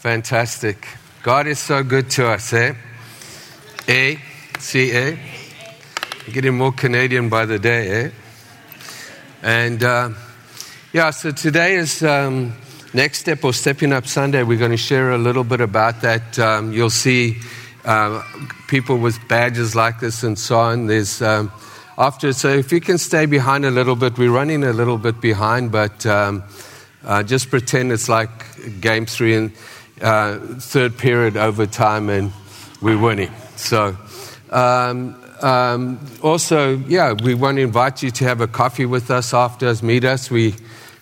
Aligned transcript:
Fantastic. 0.00 0.88
God 1.22 1.46
is 1.46 1.58
so 1.58 1.82
good 1.82 2.08
to 2.12 2.26
us, 2.26 2.54
eh? 2.54 2.72
A, 3.86 4.18
C, 4.58 4.96
A. 4.96 5.18
Getting 6.32 6.56
more 6.56 6.72
Canadian 6.72 7.28
by 7.28 7.44
the 7.44 7.58
day, 7.58 8.06
eh? 8.06 8.10
And 9.42 9.84
uh, 9.84 10.08
yeah, 10.94 11.10
so 11.10 11.32
today 11.32 11.74
is 11.74 12.02
um, 12.02 12.54
next 12.94 13.18
step 13.18 13.44
or 13.44 13.52
stepping 13.52 13.92
up 13.92 14.06
Sunday. 14.06 14.42
We're 14.42 14.58
going 14.58 14.70
to 14.70 14.78
share 14.78 15.10
a 15.10 15.18
little 15.18 15.44
bit 15.44 15.60
about 15.60 16.00
that. 16.00 16.38
Um, 16.38 16.72
you'll 16.72 16.88
see 16.88 17.36
uh, 17.84 18.22
people 18.68 18.96
with 18.96 19.18
badges 19.28 19.76
like 19.76 20.00
this 20.00 20.22
and 20.22 20.38
so 20.38 20.60
on. 20.60 20.86
There's 20.86 21.20
um, 21.20 21.52
after, 21.98 22.32
so 22.32 22.48
if 22.48 22.72
you 22.72 22.80
can 22.80 22.96
stay 22.96 23.26
behind 23.26 23.66
a 23.66 23.70
little 23.70 23.96
bit, 23.96 24.16
we're 24.16 24.32
running 24.32 24.64
a 24.64 24.72
little 24.72 24.96
bit 24.96 25.20
behind, 25.20 25.70
but 25.70 26.06
um, 26.06 26.42
uh, 27.04 27.22
just 27.22 27.50
pretend 27.50 27.92
it's 27.92 28.08
like 28.08 28.30
game 28.80 29.04
three 29.04 29.34
and 29.34 29.52
uh, 30.00 30.38
third 30.58 30.96
period 30.96 31.36
overtime 31.36 32.08
and 32.08 32.32
we're 32.80 32.98
winning. 32.98 33.30
So, 33.56 33.96
um, 34.50 35.16
um, 35.42 35.98
also, 36.22 36.76
yeah, 36.76 37.12
we 37.12 37.34
want 37.34 37.56
to 37.56 37.62
invite 37.62 38.02
you 38.02 38.10
to 38.10 38.24
have 38.24 38.40
a 38.40 38.46
coffee 38.46 38.86
with 38.86 39.10
us 39.10 39.32
after 39.32 39.68
us, 39.68 39.82
meet 39.82 40.04
us. 40.04 40.30
We, 40.30 40.54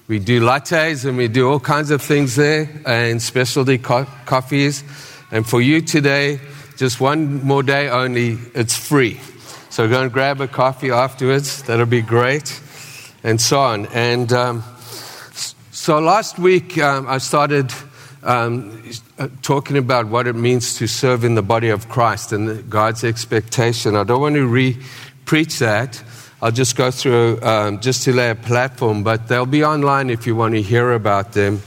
we 0.07 0.19
do 0.19 0.41
lattes 0.41 1.05
and 1.05 1.17
we 1.17 1.29
do 1.29 1.49
all 1.49 1.61
kinds 1.61 1.91
of 1.91 2.03
things 2.03 2.37
there 2.37 2.69
and 2.87 3.21
specialty 3.21 3.79
co- 3.79 4.07
coffees. 4.27 4.85
And 5.31 5.47
for 5.47 5.61
you 5.61 5.81
today, 5.81 6.41
just 6.77 7.01
one 7.01 7.45
more 7.45 7.63
day 7.63 7.89
only, 7.89 8.39
it's 8.55 8.77
free. 8.77 9.21
So 9.71 9.89
go 9.89 10.03
and 10.03 10.13
grab 10.13 10.41
a 10.41 10.49
coffee 10.49 10.91
afterwards. 10.91 11.63
That'll 11.65 11.87
be 11.87 12.03
great. 12.03 12.61
And 13.23 13.41
so 13.41 13.61
on. 13.61 13.87
And 13.87 14.33
um, 14.33 14.63
so 15.73 15.99
last 15.99 16.39
week, 16.39 16.79
um, 16.79 17.07
I 17.09 17.19
started 17.19 17.73
um, 18.23 18.83
talking 19.43 19.77
about 19.77 20.07
what 20.07 20.27
it 20.27 20.35
means 20.35 20.77
to 20.79 20.87
serve 20.87 21.25
in 21.25 21.35
the 21.35 21.43
body 21.43 21.69
of 21.69 21.89
Christ 21.89 22.33
and 22.33 22.69
God's 22.69 23.05
expectation. 23.05 23.97
I 23.97 24.05
don't 24.05 24.21
want 24.21 24.35
to 24.35 24.47
re 24.47 24.77
preach 25.25 25.59
that. 25.59 26.03
I'll 26.41 26.53
just 26.53 26.77
go 26.77 26.91
through 26.91 27.41
um, 27.43 27.81
just 27.81 28.05
to 28.05 28.13
lay 28.13 28.31
a 28.31 28.35
platform, 28.35 29.03
but 29.03 29.27
they'll 29.29 29.45
be 29.45 29.65
online 29.65 30.09
if 30.09 30.27
you 30.27 30.37
want 30.37 30.55
to 30.55 30.63
hear 30.63 30.93
about 30.93 31.33
them. 31.33 31.61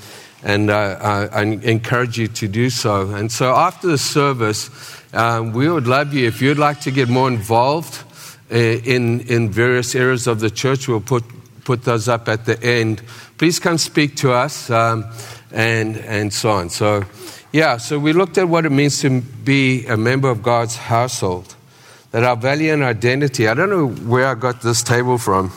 And 0.44 0.70
uh, 0.70 1.30
I, 1.34 1.40
I 1.40 1.44
encourage 1.44 2.18
you 2.18 2.28
to 2.28 2.48
do 2.48 2.70
so. 2.70 3.12
And 3.12 3.32
so 3.32 3.54
after 3.54 3.88
the 3.88 3.98
service, 3.98 4.70
um, 5.14 5.52
we 5.52 5.70
would 5.70 5.88
love 5.88 6.14
you 6.14 6.28
if 6.28 6.42
you'd 6.42 6.58
like 6.58 6.80
to 6.82 6.92
get 6.92 7.10
more 7.10 7.28
involved 7.28 8.04
uh, 8.52 8.56
in, 8.56 9.20
in 9.22 9.50
various 9.50 9.94
areas 9.94 10.26
of 10.26 10.40
the 10.40 10.50
church. 10.50 10.88
We'll 10.88 11.02
put, 11.02 11.24
put 11.64 11.84
those 11.84 12.08
up 12.08 12.28
at 12.28 12.46
the 12.46 12.62
end. 12.64 13.02
Please 13.38 13.60
come 13.60 13.78
speak 13.78 14.16
to 14.18 14.32
us. 14.32 14.70
Um, 14.70 15.06
and, 15.54 15.98
and 15.98 16.34
so 16.34 16.52
on. 16.52 16.70
So, 16.70 17.04
yeah, 17.52 17.78
so 17.78 18.00
we 18.00 18.14
looked 18.14 18.38
at 18.38 18.48
what 18.48 18.66
it 18.66 18.72
means 18.72 19.02
to 19.02 19.22
be 19.22 19.86
a 19.88 19.98
member 19.98 20.30
of 20.30 20.42
God's 20.42 20.76
household, 20.76 21.56
that 22.12 22.24
our 22.24 22.36
value 22.36 22.72
and 22.74 22.84
identity. 22.84 23.48
I 23.48 23.54
don't 23.54 23.70
know 23.70 23.88
where 23.88 24.28
I 24.28 24.36
got 24.36 24.62
this 24.62 24.84
table 24.84 25.18
from, 25.18 25.52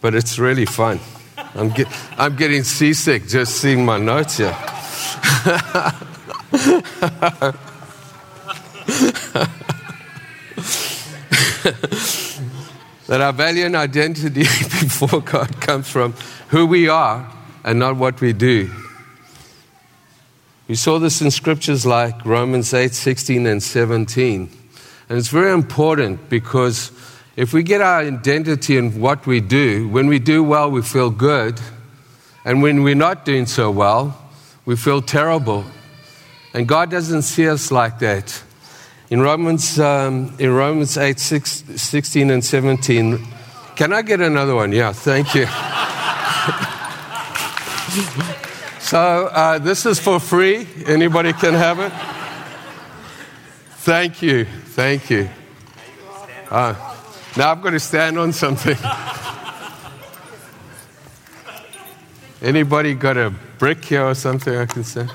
but 0.00 0.14
it's 0.14 0.38
really 0.38 0.66
fun. 0.66 1.00
I'm, 1.54 1.70
get, 1.70 1.88
I'm 2.16 2.36
getting 2.36 2.62
seasick 2.62 3.26
just 3.26 3.56
seeing 3.56 3.84
my 3.84 3.98
notes 3.98 4.36
here. 4.38 4.56
that 13.06 13.20
our 13.22 13.32
value 13.32 13.64
and 13.64 13.74
identity 13.74 14.42
before 14.42 15.20
God 15.20 15.60
comes 15.60 15.88
from 15.88 16.12
who 16.48 16.66
we 16.66 16.88
are 16.88 17.32
and 17.64 17.78
not 17.78 17.96
what 17.96 18.20
we 18.20 18.32
do. 18.32 18.70
We 20.68 20.74
saw 20.74 20.98
this 20.98 21.22
in 21.22 21.30
scriptures 21.30 21.86
like 21.86 22.26
Romans 22.26 22.74
8 22.74 22.92
16 22.92 23.46
and 23.46 23.62
17. 23.62 24.50
And 25.08 25.18
it's 25.18 25.28
very 25.28 25.52
important 25.52 26.28
because 26.28 26.92
if 27.36 27.54
we 27.54 27.62
get 27.62 27.80
our 27.80 28.00
identity 28.00 28.76
in 28.76 29.00
what 29.00 29.26
we 29.26 29.40
do, 29.40 29.88
when 29.88 30.08
we 30.08 30.18
do 30.18 30.44
well, 30.44 30.70
we 30.70 30.82
feel 30.82 31.08
good. 31.08 31.58
And 32.44 32.62
when 32.62 32.82
we're 32.82 32.94
not 32.94 33.24
doing 33.24 33.46
so 33.46 33.70
well, 33.70 34.14
we 34.66 34.76
feel 34.76 35.00
terrible. 35.00 35.64
And 36.52 36.68
God 36.68 36.90
doesn't 36.90 37.22
see 37.22 37.48
us 37.48 37.70
like 37.70 37.98
that. 38.00 38.42
In 39.08 39.22
Romans, 39.22 39.80
um, 39.80 40.34
in 40.38 40.52
Romans 40.52 40.98
8 40.98 41.18
6, 41.18 41.64
16 41.76 42.30
and 42.30 42.44
17, 42.44 43.26
can 43.74 43.94
I 43.94 44.02
get 44.02 44.20
another 44.20 44.54
one? 44.54 44.72
Yeah, 44.72 44.92
thank 44.92 45.34
you. 45.34 45.46
So 48.88 49.26
uh, 49.26 49.58
this 49.58 49.84
is 49.84 50.00
for 50.00 50.18
free. 50.18 50.66
Anybody 50.86 51.34
can 51.34 51.52
have 51.52 51.78
it. 51.78 51.92
Thank 53.84 54.22
you. 54.22 54.46
Thank 54.46 55.10
you. 55.10 55.28
Uh, 56.50 56.72
now 57.36 57.50
I've 57.50 57.60
got 57.60 57.72
to 57.72 57.80
stand 57.80 58.18
on 58.18 58.32
something. 58.32 58.78
Anybody 62.40 62.94
got 62.94 63.18
a 63.18 63.28
brick 63.58 63.84
here 63.84 64.06
or 64.06 64.14
something 64.14 64.56
I 64.56 64.64
can 64.64 64.84
say? 64.84 65.06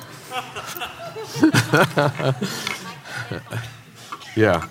yeah. 4.35 4.67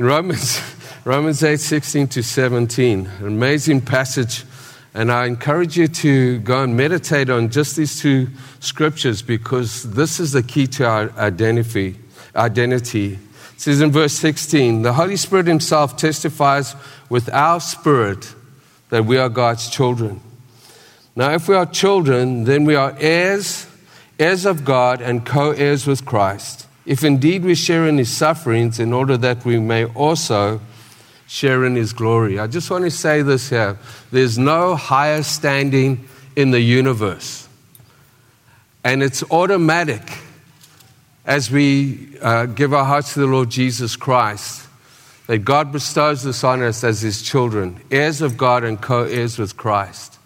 In 0.00 0.04
Romans, 0.04 0.60
Romans 1.04 1.44
8, 1.44 1.60
16 1.60 2.08
to 2.08 2.24
17, 2.24 3.06
an 3.06 3.24
amazing 3.24 3.82
passage 3.82 4.42
and 4.96 5.12
I 5.12 5.26
encourage 5.26 5.76
you 5.76 5.88
to 5.88 6.38
go 6.38 6.62
and 6.62 6.74
meditate 6.74 7.28
on 7.28 7.50
just 7.50 7.76
these 7.76 8.00
two 8.00 8.28
scriptures 8.60 9.20
because 9.20 9.82
this 9.82 10.18
is 10.18 10.32
the 10.32 10.42
key 10.42 10.66
to 10.68 10.86
our 10.86 11.12
identity. 11.18 11.96
identity. 12.34 13.12
It 13.12 13.60
says 13.60 13.82
in 13.82 13.92
verse 13.92 14.14
16 14.14 14.80
The 14.80 14.94
Holy 14.94 15.16
Spirit 15.16 15.48
Himself 15.48 15.98
testifies 15.98 16.74
with 17.10 17.28
our 17.28 17.60
spirit 17.60 18.34
that 18.88 19.04
we 19.04 19.18
are 19.18 19.28
God's 19.28 19.68
children. 19.68 20.22
Now, 21.14 21.32
if 21.32 21.46
we 21.46 21.54
are 21.54 21.66
children, 21.66 22.44
then 22.44 22.64
we 22.64 22.74
are 22.74 22.96
heirs, 22.98 23.66
heirs 24.18 24.46
of 24.46 24.64
God, 24.64 25.02
and 25.02 25.26
co 25.26 25.50
heirs 25.50 25.86
with 25.86 26.06
Christ. 26.06 26.66
If 26.86 27.04
indeed 27.04 27.44
we 27.44 27.54
share 27.54 27.86
in 27.86 27.98
His 27.98 28.16
sufferings, 28.16 28.80
in 28.80 28.94
order 28.94 29.18
that 29.18 29.44
we 29.44 29.58
may 29.58 29.84
also 29.84 30.62
share 31.26 31.64
in 31.64 31.74
his 31.74 31.92
glory. 31.92 32.38
I 32.38 32.46
just 32.46 32.70
want 32.70 32.84
to 32.84 32.90
say 32.90 33.22
this 33.22 33.50
here 33.50 33.78
there's 34.10 34.38
no 34.38 34.74
higher 34.74 35.22
standing 35.22 36.08
in 36.34 36.50
the 36.50 36.60
universe. 36.60 37.48
And 38.84 39.02
it's 39.02 39.24
automatic 39.30 40.02
as 41.24 41.50
we 41.50 42.16
uh, 42.22 42.46
give 42.46 42.72
our 42.72 42.84
hearts 42.84 43.14
to 43.14 43.20
the 43.20 43.26
Lord 43.26 43.50
Jesus 43.50 43.96
Christ 43.96 44.66
that 45.26 45.38
God 45.38 45.72
bestows 45.72 46.22
this 46.22 46.44
on 46.44 46.62
us 46.62 46.84
as 46.84 47.00
his 47.00 47.20
children, 47.20 47.80
heirs 47.90 48.22
of 48.22 48.36
God 48.36 48.62
and 48.62 48.80
co 48.80 49.04
heirs 49.04 49.38
with 49.38 49.56
Christ. 49.56 50.18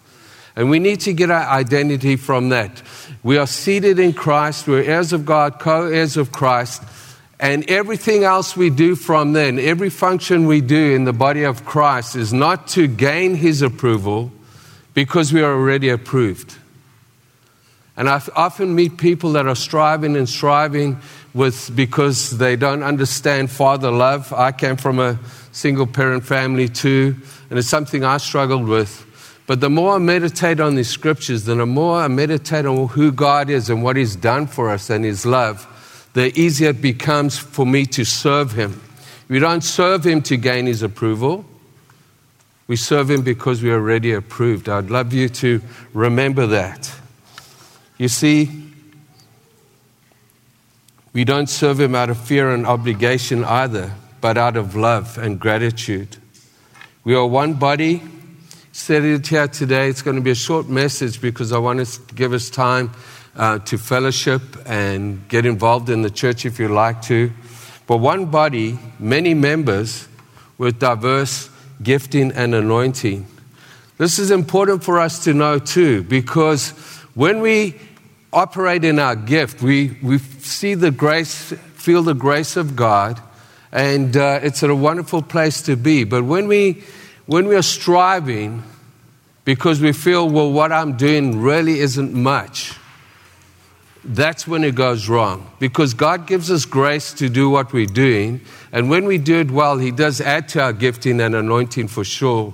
And 0.55 0.69
we 0.69 0.79
need 0.79 0.99
to 1.01 1.13
get 1.13 1.31
our 1.31 1.47
identity 1.47 2.17
from 2.17 2.49
that. 2.49 2.81
We 3.23 3.37
are 3.37 3.47
seated 3.47 3.99
in 3.99 4.13
Christ, 4.13 4.67
we're 4.67 4.83
heirs 4.83 5.13
of 5.13 5.25
God, 5.25 5.59
co 5.59 5.87
heirs 5.87 6.17
of 6.17 6.31
Christ. 6.31 6.83
And 7.41 7.67
everything 7.71 8.23
else 8.23 8.55
we 8.55 8.69
do 8.69 8.95
from 8.95 9.33
then, 9.33 9.57
every 9.57 9.89
function 9.89 10.45
we 10.45 10.61
do 10.61 10.93
in 10.93 11.05
the 11.05 11.13
body 11.13 11.43
of 11.43 11.65
Christ 11.65 12.15
is 12.15 12.31
not 12.31 12.67
to 12.69 12.87
gain 12.87 13.33
his 13.33 13.63
approval 13.63 14.31
because 14.93 15.33
we 15.33 15.41
are 15.41 15.51
already 15.51 15.89
approved. 15.89 16.55
And 17.97 18.07
I 18.07 18.21
often 18.35 18.75
meet 18.75 18.97
people 18.97 19.31
that 19.31 19.47
are 19.47 19.55
striving 19.55 20.15
and 20.15 20.29
striving 20.29 20.99
with 21.33 21.75
because 21.75 22.37
they 22.37 22.55
don't 22.55 22.83
understand 22.83 23.49
father 23.49 23.89
love. 23.89 24.31
I 24.33 24.51
came 24.51 24.77
from 24.77 24.99
a 24.99 25.17
single 25.51 25.87
parent 25.87 26.23
family 26.23 26.69
too, 26.69 27.15
and 27.49 27.57
it's 27.57 27.67
something 27.67 28.03
I 28.03 28.17
struggled 28.17 28.67
with. 28.67 29.07
But 29.47 29.61
the 29.61 29.69
more 29.69 29.95
I 29.95 29.97
meditate 29.97 30.59
on 30.59 30.75
these 30.75 30.89
scriptures, 30.89 31.45
the 31.45 31.65
more 31.65 32.01
I 32.01 32.07
meditate 32.07 32.67
on 32.67 32.87
who 32.89 33.11
God 33.11 33.49
is 33.49 33.69
and 33.71 33.81
what 33.81 33.95
He's 33.95 34.15
done 34.15 34.45
for 34.45 34.69
us 34.69 34.91
and 34.91 35.03
His 35.03 35.25
love, 35.25 35.67
the 36.13 36.37
easier 36.39 36.69
it 36.69 36.81
becomes 36.81 37.37
for 37.37 37.65
me 37.65 37.85
to 37.87 38.03
serve 38.03 38.51
Him. 38.51 38.81
We 39.29 39.39
don't 39.39 39.63
serve 39.63 40.05
Him 40.05 40.21
to 40.23 40.37
gain 40.37 40.65
His 40.65 40.83
approval. 40.83 41.45
We 42.67 42.75
serve 42.75 43.09
Him 43.09 43.21
because 43.21 43.61
we 43.61 43.71
are 43.71 43.75
already 43.75 44.13
approved. 44.13 44.67
I'd 44.69 44.89
love 44.89 45.13
you 45.13 45.29
to 45.29 45.61
remember 45.93 46.47
that. 46.47 46.91
You 47.97 48.07
see, 48.07 48.49
we 51.13 51.23
don't 51.23 51.47
serve 51.47 51.79
Him 51.79 51.95
out 51.95 52.09
of 52.09 52.17
fear 52.17 52.51
and 52.51 52.65
obligation 52.65 53.43
either, 53.43 53.93
but 54.19 54.37
out 54.37 54.57
of 54.57 54.75
love 54.75 55.17
and 55.17 55.39
gratitude. 55.39 56.17
We 57.03 57.15
are 57.15 57.25
one 57.25 57.53
body. 57.53 58.03
Said 58.73 59.03
it 59.03 59.27
here 59.27 59.47
today. 59.47 59.89
It's 59.89 60.01
going 60.01 60.15
to 60.15 60.21
be 60.21 60.31
a 60.31 60.35
short 60.35 60.69
message 60.69 61.19
because 61.19 61.51
I 61.51 61.57
want 61.57 61.85
to 61.85 62.13
give 62.15 62.31
us 62.31 62.49
time 62.49 62.91
uh, 63.35 63.59
to 63.59 63.77
fellowship 63.77 64.41
and 64.65 65.27
get 65.29 65.45
involved 65.45 65.89
in 65.89 66.01
the 66.01 66.09
church 66.09 66.45
if 66.45 66.59
you 66.59 66.67
like 66.67 67.01
to. 67.03 67.31
But 67.87 67.97
one 67.97 68.25
body, 68.25 68.77
many 68.99 69.33
members 69.33 70.07
with 70.57 70.79
diverse 70.79 71.49
gifting 71.81 72.31
and 72.31 72.53
anointing. 72.53 73.25
This 73.97 74.19
is 74.19 74.31
important 74.31 74.83
for 74.83 74.99
us 74.99 75.23
to 75.25 75.33
know 75.33 75.59
too, 75.59 76.03
because 76.03 76.69
when 77.13 77.41
we 77.41 77.75
operate 78.33 78.83
in 78.83 78.99
our 78.99 79.15
gift. 79.15 79.61
We, 79.61 79.97
we 80.01 80.17
see 80.17 80.73
the 80.73 80.91
grace, 80.91 81.51
feel 81.75 82.03
the 82.03 82.13
grace 82.13 82.55
of 82.57 82.75
God, 82.75 83.21
and 83.71 84.15
uh, 84.15 84.39
it's 84.41 84.63
a 84.63 84.73
wonderful 84.73 85.21
place 85.21 85.61
to 85.63 85.75
be. 85.75 86.03
But 86.03 86.23
when 86.23 86.47
we, 86.47 86.83
when 87.25 87.47
we 87.47 87.55
are 87.55 87.61
striving, 87.61 88.63
because 89.45 89.81
we 89.81 89.91
feel, 89.91 90.29
well, 90.29 90.51
what 90.51 90.71
I'm 90.71 90.97
doing 90.97 91.41
really 91.41 91.79
isn't 91.79 92.13
much, 92.13 92.73
that's 94.03 94.47
when 94.47 94.63
it 94.63 94.75
goes 94.75 95.07
wrong. 95.07 95.49
Because 95.59 95.93
God 95.93 96.25
gives 96.25 96.49
us 96.49 96.65
grace 96.65 97.13
to 97.13 97.29
do 97.29 97.49
what 97.49 97.71
we're 97.73 97.85
doing, 97.85 98.41
and 98.71 98.89
when 98.89 99.05
we 99.05 99.17
do 99.17 99.39
it 99.39 99.51
well, 99.51 99.77
He 99.77 99.91
does 99.91 100.21
add 100.21 100.47
to 100.49 100.61
our 100.61 100.73
gifting 100.73 101.21
and 101.21 101.35
anointing 101.35 101.87
for 101.87 102.03
sure. 102.03 102.53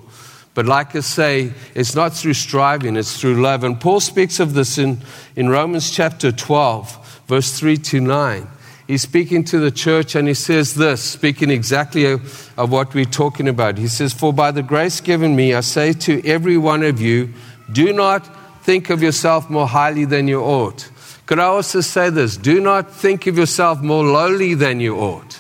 But 0.53 0.65
like 0.65 0.95
I 0.95 1.01
say, 1.01 1.53
it's 1.75 1.93
not 1.93 2.13
through 2.13 2.33
striving, 2.33 2.95
it's 2.95 3.21
through 3.21 3.41
love. 3.41 3.63
And 3.63 3.79
Paul 3.79 3.99
speaks 3.99 4.39
of 4.39 4.55
this 4.55 4.79
in, 4.79 4.99
in 5.35 5.49
Romans 5.49 5.91
chapter 5.91 6.31
12, 6.31 7.23
verse 7.27 7.59
3 7.59 7.77
to 7.77 8.01
9. 8.01 8.47
He's 8.87 9.03
speaking 9.03 9.43
to 9.45 9.59
the 9.59 9.69
church 9.69 10.15
and 10.15 10.27
he 10.27 10.33
says 10.33 10.73
this, 10.73 11.03
speaking 11.03 11.51
exactly 11.51 12.05
of, 12.05 12.51
of 12.57 12.71
what 12.71 12.93
we're 12.95 13.05
talking 13.05 13.47
about. 13.47 13.77
He 13.77 13.87
says, 13.87 14.13
For 14.13 14.33
by 14.33 14.51
the 14.51 14.63
grace 14.63 14.99
given 14.99 15.35
me, 15.35 15.53
I 15.53 15.59
say 15.59 15.93
to 15.93 16.25
every 16.25 16.57
one 16.57 16.83
of 16.83 16.99
you, 16.99 17.33
do 17.71 17.93
not 17.93 18.25
think 18.63 18.89
of 18.89 19.03
yourself 19.03 19.49
more 19.49 19.67
highly 19.67 20.05
than 20.05 20.27
you 20.27 20.41
ought. 20.41 20.89
Could 21.27 21.39
I 21.39 21.43
also 21.43 21.81
say 21.81 22.09
this? 22.09 22.37
Do 22.37 22.61
not 22.61 22.89
think 22.89 23.27
of 23.27 23.37
yourself 23.37 23.81
more 23.81 24.03
lowly 24.03 24.53
than 24.53 24.79
you 24.79 24.95
ought. 24.97 25.39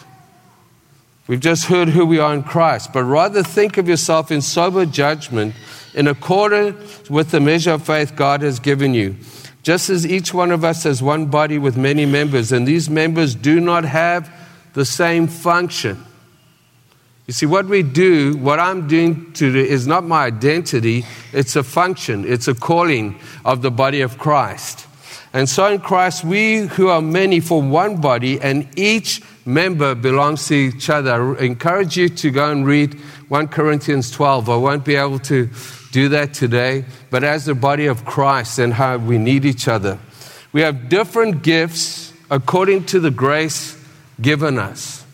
We've 1.27 1.39
just 1.39 1.65
heard 1.65 1.89
who 1.89 2.05
we 2.05 2.19
are 2.19 2.33
in 2.33 2.43
Christ, 2.43 2.91
but 2.93 3.03
rather 3.03 3.41
think 3.41 3.77
of 3.77 3.87
yourself 3.87 4.29
in 4.29 4.41
sober 4.41 4.85
judgment 4.85 5.55
in 5.93 6.07
accordance 6.07 7.09
with 7.09 7.31
the 7.31 7.39
measure 7.39 7.71
of 7.71 7.85
faith 7.85 8.15
God 8.15 8.41
has 8.41 8.59
given 8.59 8.93
you. 8.93 9.15
Just 9.63 9.89
as 9.89 10.05
each 10.05 10.33
one 10.33 10.51
of 10.51 10.63
us 10.63 10.83
has 10.83 11.01
one 11.01 11.25
body 11.27 11.57
with 11.57 11.77
many 11.77 12.05
members, 12.05 12.51
and 12.51 12.67
these 12.67 12.89
members 12.89 13.33
do 13.33 13.59
not 13.59 13.85
have 13.85 14.29
the 14.73 14.85
same 14.85 15.27
function. 15.27 16.03
You 17.27 17.33
see, 17.33 17.45
what 17.45 17.65
we 17.65 17.83
do, 17.83 18.37
what 18.37 18.59
I'm 18.59 18.87
doing 18.87 19.33
today, 19.33 19.67
is 19.67 19.87
not 19.87 20.05
my 20.05 20.25
identity, 20.25 21.05
it's 21.33 21.55
a 21.57 21.63
function, 21.63 22.25
it's 22.25 22.47
a 22.47 22.55
calling 22.55 23.19
of 23.43 23.61
the 23.61 23.71
body 23.71 24.01
of 24.01 24.17
Christ. 24.17 24.86
And 25.37 25.47
so 25.47 25.67
in 25.67 25.79
Christ, 25.81 26.23
we 26.23 26.61
who 26.61 26.87
are 26.87 26.99
many 26.99 27.41
form 27.41 27.69
one 27.69 28.01
body, 28.01 28.41
and 28.41 28.67
each 28.75 29.21
member 29.45 29.93
belongs 29.93 30.47
to 30.47 30.55
each 30.55 30.89
other. 30.89 31.37
I 31.37 31.43
encourage 31.43 31.95
you 31.95 32.09
to 32.09 32.31
go 32.31 32.51
and 32.51 32.65
read 32.65 32.95
1 33.29 33.47
Corinthians 33.49 34.09
12. 34.09 34.49
I 34.49 34.55
won't 34.55 34.83
be 34.83 34.95
able 34.95 35.19
to 35.19 35.47
do 35.91 36.09
that 36.09 36.33
today, 36.33 36.85
but 37.11 37.23
as 37.23 37.45
the 37.45 37.53
body 37.53 37.85
of 37.85 38.03
Christ 38.03 38.57
and 38.57 38.73
how 38.73 38.97
we 38.97 39.19
need 39.19 39.45
each 39.45 39.67
other. 39.67 39.99
We 40.53 40.61
have 40.61 40.89
different 40.89 41.43
gifts 41.43 42.13
according 42.31 42.85
to 42.85 42.99
the 42.99 43.11
grace 43.11 43.77
given 44.19 44.57
us. 44.57 45.05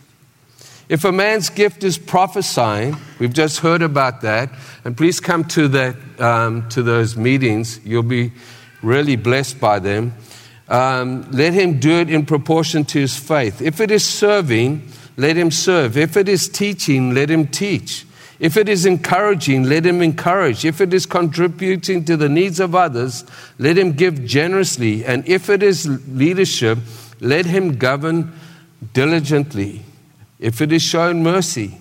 If 0.88 1.04
a 1.04 1.12
man's 1.12 1.50
gift 1.50 1.84
is 1.84 1.98
prophesying, 1.98 2.96
we've 3.18 3.34
just 3.34 3.58
heard 3.58 3.82
about 3.82 4.22
that, 4.22 4.48
and 4.86 4.96
please 4.96 5.20
come 5.20 5.44
to, 5.48 5.68
that, 5.68 5.96
um, 6.18 6.66
to 6.70 6.82
those 6.82 7.14
meetings. 7.14 7.78
You'll 7.84 8.02
be 8.02 8.32
really 8.84 9.16
blessed 9.16 9.58
by 9.58 9.78
them 9.78 10.14
um, 10.68 11.30
let 11.30 11.52
him 11.52 11.78
do 11.78 11.92
it 12.00 12.10
in 12.10 12.24
proportion 12.24 12.84
to 12.86 13.00
his 13.00 13.16
faith. 13.16 13.60
If 13.60 13.80
it 13.80 13.90
is 13.90 14.04
serving, 14.04 14.88
let 15.16 15.36
him 15.36 15.50
serve. 15.50 15.96
If 15.96 16.16
it 16.16 16.28
is 16.28 16.48
teaching, 16.48 17.14
let 17.14 17.30
him 17.30 17.46
teach. 17.46 18.06
If 18.40 18.56
it 18.56 18.68
is 18.68 18.84
encouraging, 18.84 19.64
let 19.64 19.86
him 19.86 20.02
encourage. 20.02 20.64
If 20.64 20.80
it 20.80 20.92
is 20.92 21.06
contributing 21.06 22.04
to 22.06 22.16
the 22.16 22.28
needs 22.28 22.60
of 22.60 22.74
others, 22.74 23.24
let 23.58 23.78
him 23.78 23.92
give 23.92 24.24
generously. 24.24 25.04
And 25.04 25.26
if 25.28 25.48
it 25.48 25.62
is 25.62 25.86
leadership, 26.08 26.78
let 27.20 27.46
him 27.46 27.76
govern 27.76 28.32
diligently. 28.92 29.82
If 30.40 30.60
it 30.60 30.72
is 30.72 30.82
showing 30.82 31.22
mercy, 31.22 31.78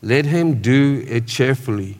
let 0.00 0.26
him 0.26 0.62
do 0.62 1.04
it 1.08 1.26
cheerfully. 1.26 1.98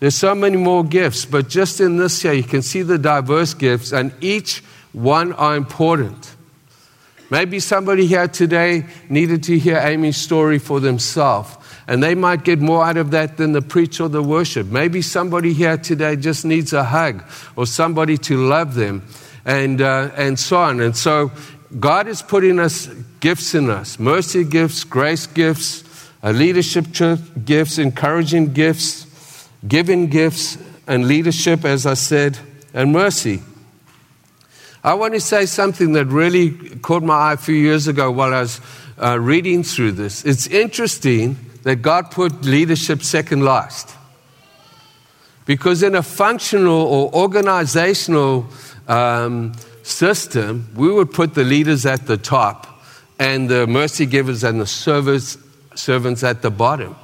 There's 0.00 0.16
so 0.16 0.34
many 0.34 0.56
more 0.56 0.84
gifts, 0.84 1.24
but 1.24 1.48
just 1.48 1.80
in 1.80 1.96
this 1.96 2.22
here, 2.22 2.32
you 2.32 2.42
can 2.42 2.62
see 2.62 2.82
the 2.82 2.98
diverse 2.98 3.54
gifts, 3.54 3.92
and 3.92 4.12
each 4.20 4.62
one 4.92 5.32
are 5.32 5.56
important. 5.56 6.34
Maybe 7.30 7.58
somebody 7.58 8.06
here 8.06 8.28
today 8.28 8.86
needed 9.08 9.42
to 9.44 9.58
hear 9.58 9.78
Amy's 9.78 10.16
story 10.16 10.58
for 10.58 10.78
themselves, 10.78 11.56
and 11.88 12.02
they 12.02 12.14
might 12.14 12.44
get 12.44 12.60
more 12.60 12.84
out 12.84 12.96
of 12.96 13.12
that 13.12 13.38
than 13.38 13.52
the 13.52 13.62
preach 13.62 14.00
or 14.00 14.08
the 14.08 14.22
worship. 14.22 14.66
Maybe 14.66 15.00
somebody 15.00 15.52
here 15.52 15.76
today 15.76 16.16
just 16.16 16.44
needs 16.44 16.72
a 16.72 16.84
hug 16.84 17.24
or 17.56 17.66
somebody 17.66 18.18
to 18.18 18.36
love 18.36 18.74
them, 18.74 19.06
and, 19.44 19.80
uh, 19.80 20.10
and 20.16 20.38
so 20.38 20.58
on. 20.58 20.80
And 20.80 20.96
so, 20.96 21.32
God 21.80 22.06
is 22.06 22.22
putting 22.22 22.60
us 22.60 22.86
gifts 23.20 23.54
in 23.54 23.68
us 23.70 23.98
mercy 23.98 24.44
gifts, 24.44 24.84
grace 24.84 25.26
gifts, 25.26 25.82
leadership 26.22 26.86
gifts, 27.44 27.78
encouraging 27.78 28.52
gifts, 28.52 29.03
giving 29.66 30.08
gifts, 30.08 30.58
and 30.86 31.06
leadership, 31.08 31.64
as 31.64 31.86
I 31.86 31.94
said, 31.94 32.38
and 32.72 32.92
mercy. 32.92 33.42
I 34.82 34.94
want 34.94 35.14
to 35.14 35.20
say 35.20 35.46
something 35.46 35.92
that 35.92 36.06
really 36.06 36.50
caught 36.80 37.02
my 37.02 37.14
eye 37.14 37.32
a 37.32 37.36
few 37.38 37.54
years 37.54 37.88
ago 37.88 38.10
while 38.10 38.34
I 38.34 38.40
was 38.40 38.60
uh, 39.02 39.18
reading 39.18 39.62
through 39.62 39.92
this. 39.92 40.24
It's 40.24 40.46
interesting 40.46 41.36
that 41.62 41.76
God 41.76 42.10
put 42.10 42.44
leadership 42.44 43.02
second 43.02 43.44
last. 43.44 43.94
Because 45.46 45.82
in 45.82 45.94
a 45.94 46.02
functional 46.02 46.82
or 46.82 47.14
organizational 47.14 48.46
um, 48.88 49.52
system, 49.82 50.68
we 50.74 50.90
would 50.90 51.12
put 51.12 51.34
the 51.34 51.44
leaders 51.44 51.86
at 51.86 52.06
the 52.06 52.16
top 52.16 52.82
and 53.18 53.48
the 53.48 53.66
mercy 53.66 54.06
givers 54.06 54.44
and 54.44 54.60
the 54.60 54.66
service, 54.66 55.38
servants 55.74 56.22
at 56.22 56.42
the 56.42 56.50
bottom. 56.50 56.96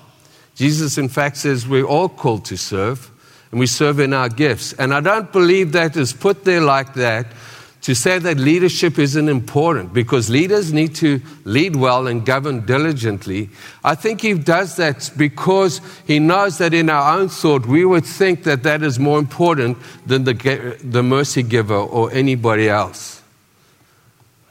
Jesus, 0.61 0.99
in 0.99 1.09
fact, 1.09 1.39
says 1.39 1.67
we're 1.67 1.87
all 1.87 2.11
called 2.11 2.45
to 2.45 2.57
serve, 2.59 3.11
and 3.51 3.59
we 3.59 3.67
serve 3.67 3.99
in 3.99 4.13
our 4.13 4.29
gifts. 4.29 4.75
And 4.75 4.93
I 4.93 5.01
don't 5.01 5.33
believe 5.33 5.73
that 5.73 5.97
is 5.97 6.13
put 6.13 6.45
there 6.45 6.61
like 6.61 6.93
that 6.97 7.29
to 7.81 7.95
say 7.95 8.19
that 8.19 8.37
leadership 8.37 8.99
isn't 8.99 9.31
important 9.31 9.95
because 9.95 10.29
leaders 10.29 10.71
need 10.71 10.95
to 10.97 11.23
lead 11.47 11.77
well 11.77 12.07
and 12.07 12.27
govern 12.27 12.67
diligently. 12.67 13.49
I 13.83 13.95
think 13.95 14.21
he 14.21 14.35
does 14.35 14.77
that 14.77 15.11
because 15.17 15.81
he 16.07 16.19
knows 16.19 16.59
that 16.59 16.75
in 16.75 16.91
our 16.91 17.19
own 17.19 17.31
thought 17.31 17.65
we 17.65 17.87
would 17.87 18.05
think 18.05 18.43
that 18.43 18.63
that 18.65 18.83
is 18.83 18.99
more 18.99 19.19
important 19.19 19.79
than 20.05 20.25
the, 20.25 20.77
the 20.85 21.03
mercy 21.03 21.43
giver 21.43 21.73
or 21.73 22.13
anybody 22.13 22.69
else. 22.69 23.20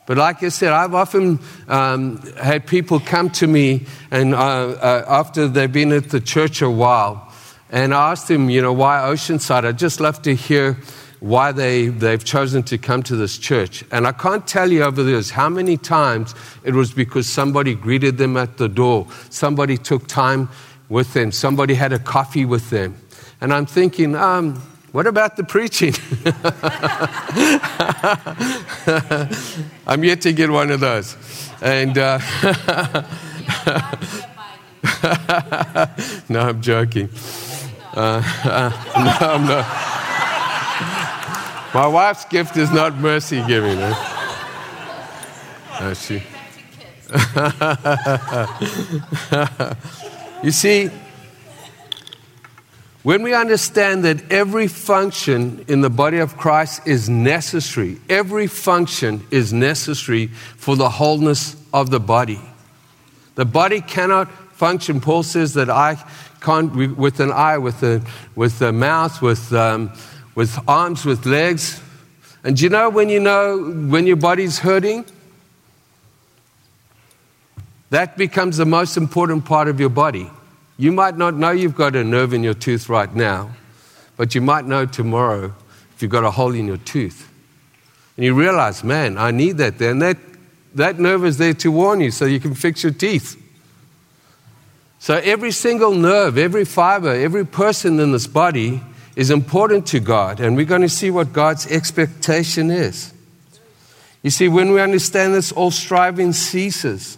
But 0.09 0.17
like 0.17 0.41
I 0.41 0.49
said, 0.49 0.73
I've 0.73 0.95
often 0.95 1.37
um, 1.67 2.17
had 2.35 2.65
people 2.65 2.99
come 2.99 3.29
to 3.29 3.45
me 3.45 3.85
and 4.09 4.33
uh, 4.33 4.37
uh, 4.39 5.05
after 5.07 5.47
they've 5.47 5.71
been 5.71 5.91
at 5.91 6.09
the 6.09 6.19
church 6.19 6.63
a 6.63 6.69
while, 6.69 7.31
and 7.69 7.93
I 7.93 8.09
asked 8.09 8.27
them, 8.27 8.49
you 8.49 8.59
know, 8.59 8.73
why 8.73 9.01
Oceanside? 9.01 9.65
I'd 9.65 9.77
just 9.77 9.99
love 9.99 10.19
to 10.23 10.33
hear 10.33 10.79
why 11.19 11.51
they, 11.51 11.89
they've 11.89 12.23
chosen 12.23 12.63
to 12.63 12.79
come 12.79 13.03
to 13.03 13.15
this 13.15 13.37
church. 13.37 13.83
And 13.91 14.07
I 14.07 14.11
can't 14.11 14.47
tell 14.47 14.71
you 14.71 14.81
over 14.81 15.03
this 15.03 15.29
how 15.29 15.47
many 15.47 15.77
times 15.77 16.33
it 16.63 16.73
was 16.73 16.91
because 16.91 17.27
somebody 17.27 17.75
greeted 17.75 18.17
them 18.17 18.35
at 18.35 18.57
the 18.57 18.67
door, 18.67 19.05
somebody 19.29 19.77
took 19.77 20.07
time 20.07 20.49
with 20.89 21.13
them, 21.13 21.31
somebody 21.31 21.75
had 21.75 21.93
a 21.93 21.99
coffee 21.99 22.45
with 22.45 22.71
them. 22.71 22.95
And 23.41 23.53
I'm 23.53 23.67
thinking, 23.67 24.15
um, 24.15 24.59
what 24.91 25.07
about 25.07 25.37
the 25.37 25.43
preaching? 25.43 25.93
I'm 29.87 30.03
yet 30.03 30.21
to 30.21 30.33
get 30.33 30.49
one 30.49 30.71
of 30.71 30.79
those. 30.79 31.15
And 31.61 31.95
uh, 31.97 32.19
no, 36.29 36.39
I'm 36.39 36.61
joking. 36.61 37.09
Uh, 37.93 38.23
uh, 38.45 38.71
no, 38.97 39.17
I'm 39.27 39.45
not. 39.45 39.65
My 41.73 41.87
wife's 41.87 42.25
gift 42.25 42.57
is 42.57 42.71
not 42.71 42.95
mercy 42.95 43.43
giving. 43.45 43.79
Eh? 43.79 43.93
She. 45.93 46.23
you 50.43 50.51
see, 50.51 50.91
when 53.03 53.23
we 53.23 53.33
understand 53.33 54.03
that 54.03 54.31
every 54.31 54.67
function 54.67 55.63
in 55.67 55.81
the 55.81 55.89
body 55.89 56.17
of 56.17 56.35
Christ 56.37 56.85
is 56.85 57.09
necessary, 57.09 57.97
every 58.09 58.47
function 58.47 59.25
is 59.31 59.53
necessary 59.53 60.27
for 60.27 60.75
the 60.75 60.89
wholeness 60.89 61.55
of 61.73 61.89
the 61.89 61.99
body. 61.99 62.41
The 63.35 63.45
body 63.45 63.79
cannot 63.79 64.29
function. 64.53 64.99
Paul 64.99 65.23
says 65.23 65.53
that 65.53 65.69
I 65.69 66.03
can't, 66.41 66.97
with 66.97 67.19
an 67.21 67.31
eye, 67.31 67.57
with 67.57 67.81
a, 67.83 68.01
with 68.35 68.61
a 68.61 68.73
mouth, 68.73 69.21
with 69.21 69.53
um, 69.53 69.93
with 70.39 70.57
arms, 70.69 71.03
with 71.03 71.25
legs. 71.25 71.81
And 72.45 72.55
do 72.55 72.63
you 72.63 72.69
know 72.69 72.89
when 72.89 73.09
you 73.09 73.19
know 73.19 73.57
when 73.89 74.07
your 74.07 74.15
body's 74.15 74.59
hurting? 74.59 75.03
That 77.89 78.17
becomes 78.17 78.55
the 78.55 78.65
most 78.65 78.95
important 78.95 79.43
part 79.43 79.67
of 79.67 79.81
your 79.81 79.89
body. 79.89 80.31
You 80.79 80.93
might 80.93 81.17
not 81.17 81.35
know 81.35 81.51
you've 81.51 81.75
got 81.75 81.97
a 81.97 82.05
nerve 82.05 82.33
in 82.33 82.41
your 82.41 82.53
tooth 82.53 82.87
right 82.87 83.13
now, 83.13 83.51
but 84.15 84.33
you 84.33 84.39
might 84.39 84.63
know 84.63 84.85
tomorrow 84.85 85.53
if 85.93 86.01
you've 86.01 86.09
got 86.09 86.23
a 86.23 86.31
hole 86.31 86.55
in 86.55 86.67
your 86.67 86.77
tooth. 86.77 87.29
And 88.15 88.25
you 88.25 88.33
realize, 88.33 88.81
man, 88.81 89.17
I 89.17 89.31
need 89.31 89.57
that 89.57 89.77
there. 89.77 89.91
And 89.91 90.01
that, 90.01 90.17
that 90.75 90.97
nerve 90.97 91.25
is 91.25 91.37
there 91.37 91.53
to 91.55 91.69
warn 91.69 91.99
you 91.99 92.11
so 92.11 92.23
you 92.23 92.39
can 92.39 92.55
fix 92.55 92.81
your 92.81 92.93
teeth. 92.93 93.35
So 94.99 95.15
every 95.15 95.51
single 95.51 95.91
nerve, 95.91 96.37
every 96.37 96.63
fiber, 96.63 97.11
every 97.11 97.45
person 97.45 97.99
in 97.99 98.13
this 98.13 98.27
body 98.27 98.81
is 99.17 99.31
important 99.31 99.85
to 99.87 99.99
God. 99.99 100.39
And 100.39 100.55
we're 100.55 100.65
going 100.65 100.81
to 100.81 100.87
see 100.87 101.11
what 101.11 101.33
God's 101.33 101.69
expectation 101.69 102.71
is. 102.71 103.13
You 104.23 104.29
see, 104.29 104.47
when 104.47 104.71
we 104.71 104.79
understand 104.79 105.33
this, 105.33 105.51
all 105.51 105.71
striving 105.71 106.31
ceases 106.31 107.17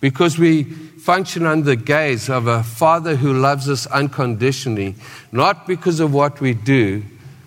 because 0.00 0.38
we 0.38 0.64
function 0.64 1.46
under 1.46 1.64
the 1.64 1.76
gaze 1.76 2.28
of 2.28 2.46
a 2.46 2.62
Father 2.62 3.16
who 3.16 3.32
loves 3.32 3.68
us 3.68 3.86
unconditionally, 3.86 4.94
not 5.32 5.66
because 5.66 6.00
of 6.00 6.12
what 6.12 6.40
we 6.40 6.52
do, 6.52 7.02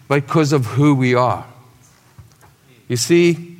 but 0.07 0.25
because 0.25 0.53
of 0.53 0.65
who 0.65 0.95
we 0.95 1.13
are. 1.13 1.45
You 2.87 2.97
see, 2.97 3.57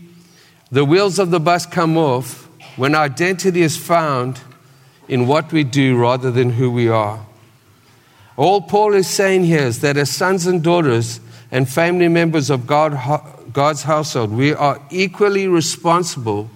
the 0.72 0.86
wheels 0.86 1.20
of 1.20 1.32
the 1.32 1.40
bus 1.40 1.66
come 1.66 1.98
off 1.98 2.48
when 2.78 2.96
identity 2.96 3.62
is 3.62 3.78
found 3.78 4.40
in 5.08 5.28
what 5.28 5.52
we 5.52 5.64
do 5.64 5.98
rather 5.98 6.32
than 6.32 6.52
who 6.52 6.72
we 6.72 6.88
are. 6.88 7.26
All 8.38 8.62
Paul 8.62 8.94
is 8.94 9.08
saying 9.08 9.44
here 9.44 9.64
is 9.64 9.82
that 9.82 9.98
as 9.98 10.10
sons 10.10 10.48
and 10.48 10.64
daughters 10.64 11.20
and 11.52 11.68
family 11.68 12.08
members 12.08 12.50
of 12.50 12.66
God, 12.66 12.94
God's 13.52 13.84
household, 13.84 14.32
we 14.32 14.54
are 14.54 14.82
equally 14.90 15.48
responsible 15.48 16.50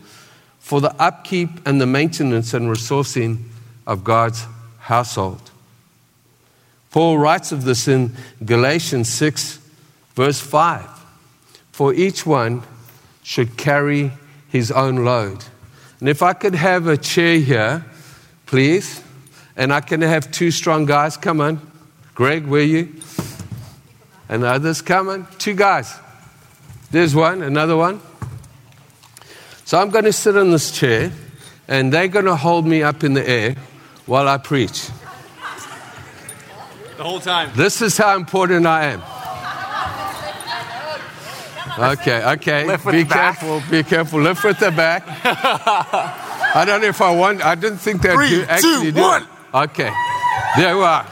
for 0.63 0.79
the 0.79 0.95
upkeep 0.95 1.49
and 1.67 1.81
the 1.81 1.85
maintenance 1.85 2.53
and 2.53 2.69
resourcing 2.69 3.37
of 3.85 4.01
God's 4.01 4.45
household. 4.79 5.51
Paul 6.89 7.17
writes 7.17 7.51
of 7.51 7.65
this 7.65 7.89
in 7.89 8.15
Galatians 8.45 9.09
6, 9.09 9.59
verse 10.15 10.39
5. 10.39 10.87
For 11.73 11.93
each 11.93 12.25
one 12.25 12.63
should 13.23 13.57
carry 13.57 14.13
his 14.47 14.71
own 14.71 15.03
load. 15.03 15.43
And 15.99 16.07
if 16.07 16.23
I 16.23 16.31
could 16.31 16.55
have 16.55 16.87
a 16.87 16.95
chair 16.95 17.39
here, 17.39 17.85
please, 18.45 19.03
and 19.57 19.73
I 19.73 19.81
can 19.81 19.99
have 19.99 20.31
two 20.31 20.49
strong 20.49 20.85
guys 20.85 21.17
come 21.17 21.41
on. 21.41 21.59
Greg, 22.15 22.47
where 22.47 22.63
you? 22.63 22.95
And 24.29 24.45
others 24.45 24.81
come 24.81 25.09
on. 25.09 25.27
Two 25.39 25.55
guys. 25.55 25.93
There's 26.89 27.13
one, 27.13 27.41
another 27.41 27.75
one. 27.75 27.99
So 29.73 29.81
I'm 29.81 29.89
going 29.89 30.05
to 30.05 30.13
sit 30.13 30.35
in 30.35 30.51
this 30.51 30.69
chair, 30.69 31.11
and 31.67 31.91
they're 31.91 32.07
going 32.07 32.25
to 32.25 32.35
hold 32.35 32.63
me 32.63 32.83
up 32.83 33.03
in 33.03 33.15
the 33.15 33.27
air 33.27 33.55
while 34.05 34.27
I 34.27 34.37
preach. 34.37 34.89
The 36.97 37.03
whole 37.03 37.19
time. 37.19 37.49
This 37.55 37.81
is 37.81 37.97
how 37.97 38.15
important 38.15 38.67
I 38.67 38.93
am. 38.93 39.01
Okay, 41.93 42.23
okay. 42.33 42.67
Lift 42.67 42.85
with 42.85 42.93
be 42.93 43.01
the 43.01 43.09
back. 43.09 43.39
careful, 43.39 43.63
be 43.71 43.81
careful. 43.81 44.21
Lift 44.21 44.43
with 44.43 44.59
the 44.59 44.69
back. 44.69 45.05
I 45.25 46.65
don't 46.67 46.79
know 46.79 46.89
if 46.89 47.01
I 47.01 47.09
want, 47.15 47.43
I 47.43 47.55
didn't 47.55 47.79
think 47.79 48.03
that 48.03 48.29
you 48.29 48.43
actually 48.43 48.91
two, 48.91 48.91
do 48.91 49.01
one. 49.01 49.25
Okay, 49.55 49.91
there 50.55 50.77
we 50.77 50.83
are. 50.83 51.07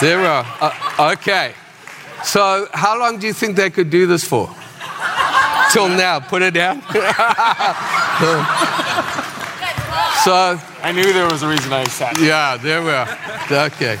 There 0.00 0.18
we 0.20 0.24
are. 0.24 0.46
Uh, 0.58 1.12
okay. 1.12 1.52
So, 2.24 2.66
how 2.72 2.98
long 2.98 3.18
do 3.18 3.26
you 3.26 3.34
think 3.34 3.56
they 3.56 3.68
could 3.68 3.90
do 3.90 4.06
this 4.06 4.24
for? 4.26 4.48
Till 5.72 5.88
now, 5.88 6.20
put 6.20 6.42
it 6.42 6.54
down. 6.54 6.80
so, 10.24 10.58
I 10.82 10.92
knew 10.94 11.12
there 11.12 11.28
was 11.28 11.42
a 11.42 11.48
reason 11.48 11.72
I 11.72 11.84
sat. 11.84 12.18
yeah, 12.20 12.56
there 12.56 12.82
we 12.82 12.90
are. 12.90 13.08
Okay. 13.66 13.96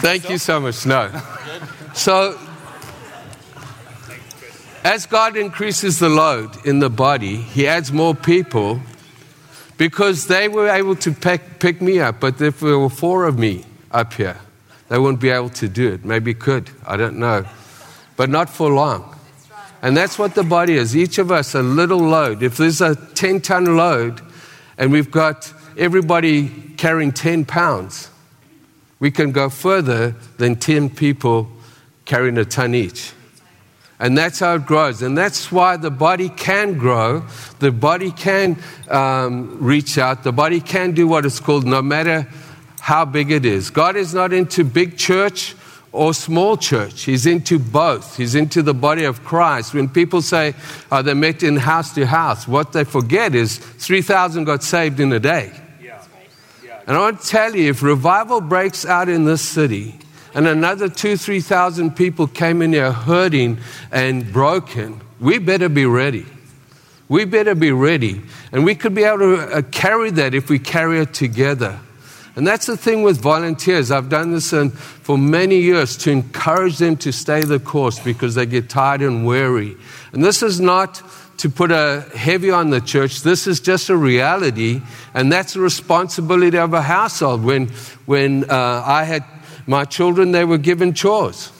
Thank 0.00 0.30
you 0.30 0.38
so 0.38 0.60
much. 0.60 0.86
No. 0.86 1.10
So, 1.94 2.38
as 4.82 5.06
God 5.06 5.36
increases 5.36 5.98
the 5.98 6.08
load 6.08 6.50
in 6.66 6.78
the 6.78 6.90
body, 6.90 7.36
He 7.36 7.66
adds 7.66 7.92
more 7.92 8.14
people 8.14 8.80
because 9.76 10.26
they 10.26 10.48
were 10.48 10.68
able 10.68 10.96
to 10.96 11.12
pick, 11.12 11.58
pick 11.58 11.80
me 11.82 12.00
up. 12.00 12.20
But 12.20 12.40
if 12.40 12.60
there 12.60 12.78
were 12.78 12.88
four 12.88 13.26
of 13.26 13.38
me 13.38 13.64
up 13.90 14.14
here, 14.14 14.38
they 14.88 14.98
wouldn't 14.98 15.20
be 15.20 15.30
able 15.30 15.50
to 15.50 15.68
do 15.68 15.92
it. 15.92 16.04
Maybe 16.04 16.34
could. 16.34 16.70
I 16.86 16.96
don't 16.96 17.18
know. 17.18 17.44
But 18.16 18.30
not 18.30 18.48
for 18.48 18.70
long. 18.70 19.16
And 19.84 19.94
that's 19.94 20.18
what 20.18 20.34
the 20.34 20.42
body 20.42 20.76
is. 20.76 20.96
Each 20.96 21.18
of 21.18 21.30
us, 21.30 21.54
a 21.54 21.62
little 21.62 21.98
load. 21.98 22.42
If 22.42 22.56
there's 22.56 22.80
a 22.80 22.94
10 22.94 23.42
ton 23.42 23.76
load 23.76 24.22
and 24.78 24.90
we've 24.90 25.10
got 25.10 25.52
everybody 25.76 26.48
carrying 26.78 27.12
10 27.12 27.44
pounds, 27.44 28.08
we 28.98 29.10
can 29.10 29.30
go 29.30 29.50
further 29.50 30.12
than 30.38 30.56
10 30.56 30.88
people 30.88 31.50
carrying 32.06 32.38
a 32.38 32.46
ton 32.46 32.74
each. 32.74 33.12
And 34.00 34.16
that's 34.16 34.38
how 34.38 34.54
it 34.54 34.64
grows. 34.64 35.02
And 35.02 35.18
that's 35.18 35.52
why 35.52 35.76
the 35.76 35.90
body 35.90 36.30
can 36.30 36.78
grow. 36.78 37.22
The 37.58 37.70
body 37.70 38.10
can 38.10 38.56
um, 38.88 39.62
reach 39.62 39.98
out. 39.98 40.24
The 40.24 40.32
body 40.32 40.60
can 40.60 40.92
do 40.92 41.06
what 41.06 41.26
it's 41.26 41.40
called, 41.40 41.66
no 41.66 41.82
matter 41.82 42.26
how 42.80 43.04
big 43.04 43.30
it 43.30 43.44
is. 43.44 43.68
God 43.68 43.96
is 43.96 44.14
not 44.14 44.32
into 44.32 44.64
big 44.64 44.96
church 44.96 45.54
or 45.94 46.12
small 46.12 46.56
church. 46.56 47.02
He's 47.02 47.24
into 47.24 47.58
both. 47.58 48.16
He's 48.16 48.34
into 48.34 48.62
the 48.62 48.74
body 48.74 49.04
of 49.04 49.22
Christ. 49.24 49.74
When 49.74 49.88
people 49.88 50.22
say 50.22 50.54
oh, 50.90 51.02
they 51.02 51.14
met 51.14 51.42
in 51.42 51.56
house 51.56 51.94
to 51.94 52.04
house, 52.04 52.48
what 52.48 52.72
they 52.72 52.84
forget 52.84 53.34
is 53.34 53.58
3,000 53.58 54.44
got 54.44 54.62
saved 54.62 54.98
in 54.98 55.12
a 55.12 55.20
day. 55.20 55.52
And 56.86 56.96
I 56.96 57.00
want 57.00 57.22
to 57.22 57.26
tell 57.26 57.56
you, 57.56 57.70
if 57.70 57.82
revival 57.82 58.42
breaks 58.42 58.84
out 58.84 59.08
in 59.08 59.24
this 59.24 59.40
city, 59.40 59.98
and 60.34 60.46
another 60.46 60.88
two, 60.88 61.16
three 61.16 61.40
thousand 61.40 61.96
people 61.96 62.26
came 62.26 62.60
in 62.60 62.72
here 62.72 62.92
hurting 62.92 63.58
and 63.92 64.30
broken, 64.32 65.00
we 65.20 65.38
better 65.38 65.68
be 65.68 65.86
ready. 65.86 66.26
We 67.08 67.24
better 67.24 67.54
be 67.54 67.70
ready. 67.70 68.20
And 68.52 68.64
we 68.64 68.74
could 68.74 68.94
be 68.94 69.04
able 69.04 69.18
to 69.18 69.34
uh, 69.36 69.62
carry 69.70 70.10
that 70.10 70.34
if 70.34 70.50
we 70.50 70.58
carry 70.58 71.00
it 71.00 71.14
together. 71.14 71.78
And 72.36 72.46
that's 72.46 72.66
the 72.66 72.76
thing 72.76 73.02
with 73.02 73.20
volunteers. 73.20 73.90
I've 73.90 74.08
done 74.08 74.32
this 74.32 74.52
for 75.02 75.16
many 75.16 75.60
years 75.60 75.96
to 75.98 76.10
encourage 76.10 76.78
them 76.78 76.96
to 76.98 77.12
stay 77.12 77.42
the 77.42 77.60
course 77.60 78.00
because 78.00 78.34
they 78.34 78.46
get 78.46 78.68
tired 78.68 79.02
and 79.02 79.24
weary. 79.24 79.76
And 80.12 80.24
this 80.24 80.42
is 80.42 80.60
not 80.60 81.00
to 81.38 81.48
put 81.48 81.70
a 81.70 82.04
heavy 82.14 82.50
on 82.50 82.70
the 82.70 82.80
church. 82.80 83.22
This 83.22 83.46
is 83.46 83.60
just 83.60 83.88
a 83.88 83.96
reality, 83.96 84.80
and 85.14 85.30
that's 85.30 85.54
the 85.54 85.60
responsibility 85.60 86.58
of 86.58 86.72
a 86.74 86.82
household. 86.82 87.44
When, 87.44 87.68
when 88.06 88.50
uh, 88.50 88.82
I 88.84 89.04
had 89.04 89.24
my 89.66 89.84
children, 89.84 90.32
they 90.32 90.44
were 90.44 90.58
given 90.58 90.94
chores. 90.94 91.52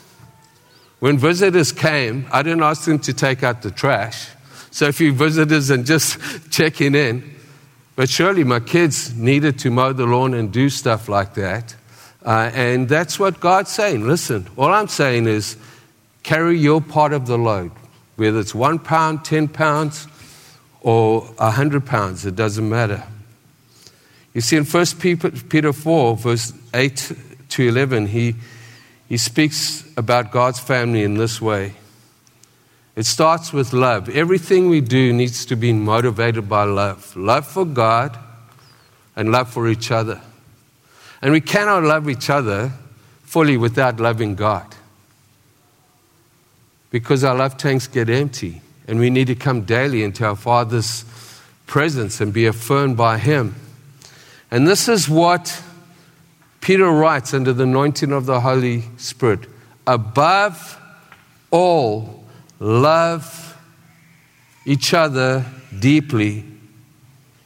When 0.99 1.17
visitors 1.17 1.71
came, 1.71 2.27
I 2.31 2.41
didn't 2.41 2.63
ask 2.63 2.85
them 2.85 2.99
to 2.99 3.13
take 3.13 3.43
out 3.43 3.61
the 3.61 3.71
trash. 3.71 4.29
So 4.71 4.87
if 4.87 4.99
you 4.99 5.13
visitors 5.13 5.69
and 5.69 5.85
just 5.85 6.19
checking 6.51 6.95
in, 6.95 7.34
but 7.95 8.09
surely 8.09 8.43
my 8.43 8.59
kids 8.59 9.15
needed 9.15 9.59
to 9.59 9.71
mow 9.71 9.93
the 9.93 10.05
lawn 10.05 10.33
and 10.33 10.51
do 10.51 10.69
stuff 10.69 11.07
like 11.07 11.33
that. 11.35 11.75
Uh, 12.25 12.51
and 12.53 12.89
that's 12.89 13.19
what 13.19 13.39
God's 13.39 13.71
saying. 13.71 14.07
Listen, 14.07 14.47
all 14.57 14.73
I'm 14.73 14.87
saying 14.87 15.27
is 15.27 15.57
carry 16.23 16.57
your 16.57 16.81
part 16.81 17.13
of 17.13 17.27
the 17.27 17.37
load, 17.37 17.71
whether 18.15 18.39
it's 18.39 18.55
one 18.55 18.79
pound, 18.79 19.23
10 19.23 19.47
pounds, 19.47 20.07
or 20.81 21.27
a 21.39 21.51
hundred 21.51 21.85
pounds, 21.85 22.25
it 22.25 22.35
doesn't 22.35 22.67
matter. 22.67 23.03
You 24.35 24.41
see, 24.41 24.57
in 24.57 24.65
1 24.65 24.85
Peter 25.49 25.73
4, 25.73 26.17
verse 26.17 26.53
8 26.73 27.11
to 27.49 27.67
11, 27.67 28.07
he, 28.07 28.35
he 29.07 29.17
speaks 29.17 29.83
about 29.97 30.31
God's 30.31 30.59
family 30.59 31.03
in 31.03 31.15
this 31.15 31.41
way. 31.41 31.73
It 32.95 33.05
starts 33.05 33.51
with 33.51 33.73
love. 33.73 34.07
Everything 34.09 34.69
we 34.69 34.79
do 34.79 35.11
needs 35.11 35.45
to 35.47 35.55
be 35.55 35.73
motivated 35.73 36.47
by 36.47 36.63
love 36.63 37.15
love 37.15 37.45
for 37.45 37.65
God 37.65 38.17
and 39.15 39.31
love 39.31 39.51
for 39.51 39.67
each 39.67 39.91
other. 39.91 40.21
And 41.21 41.31
we 41.31 41.41
cannot 41.41 41.83
love 41.83 42.09
each 42.09 42.29
other 42.29 42.71
fully 43.23 43.57
without 43.57 43.99
loving 43.99 44.35
God. 44.35 44.75
Because 46.89 47.23
our 47.23 47.35
love 47.35 47.57
tanks 47.57 47.87
get 47.87 48.09
empty, 48.09 48.61
and 48.87 48.99
we 48.99 49.09
need 49.09 49.27
to 49.27 49.35
come 49.35 49.63
daily 49.63 50.03
into 50.03 50.25
our 50.25 50.35
Father's 50.35 51.03
presence 51.67 52.21
and 52.21 52.31
be 52.31 52.45
affirmed 52.45 52.95
by 52.95 53.17
Him. 53.17 53.55
And 54.51 54.67
this 54.67 54.87
is 54.87 55.09
what 55.09 55.61
Peter 56.61 56.89
writes 56.89 57.33
under 57.33 57.51
the 57.51 57.63
anointing 57.63 58.13
of 58.13 58.25
the 58.25 58.39
Holy 58.39 58.83
Spirit. 58.97 59.41
Above 59.85 60.79
all, 61.51 62.14
love 62.59 63.57
each 64.65 64.93
other 64.93 65.45
deeply 65.79 66.43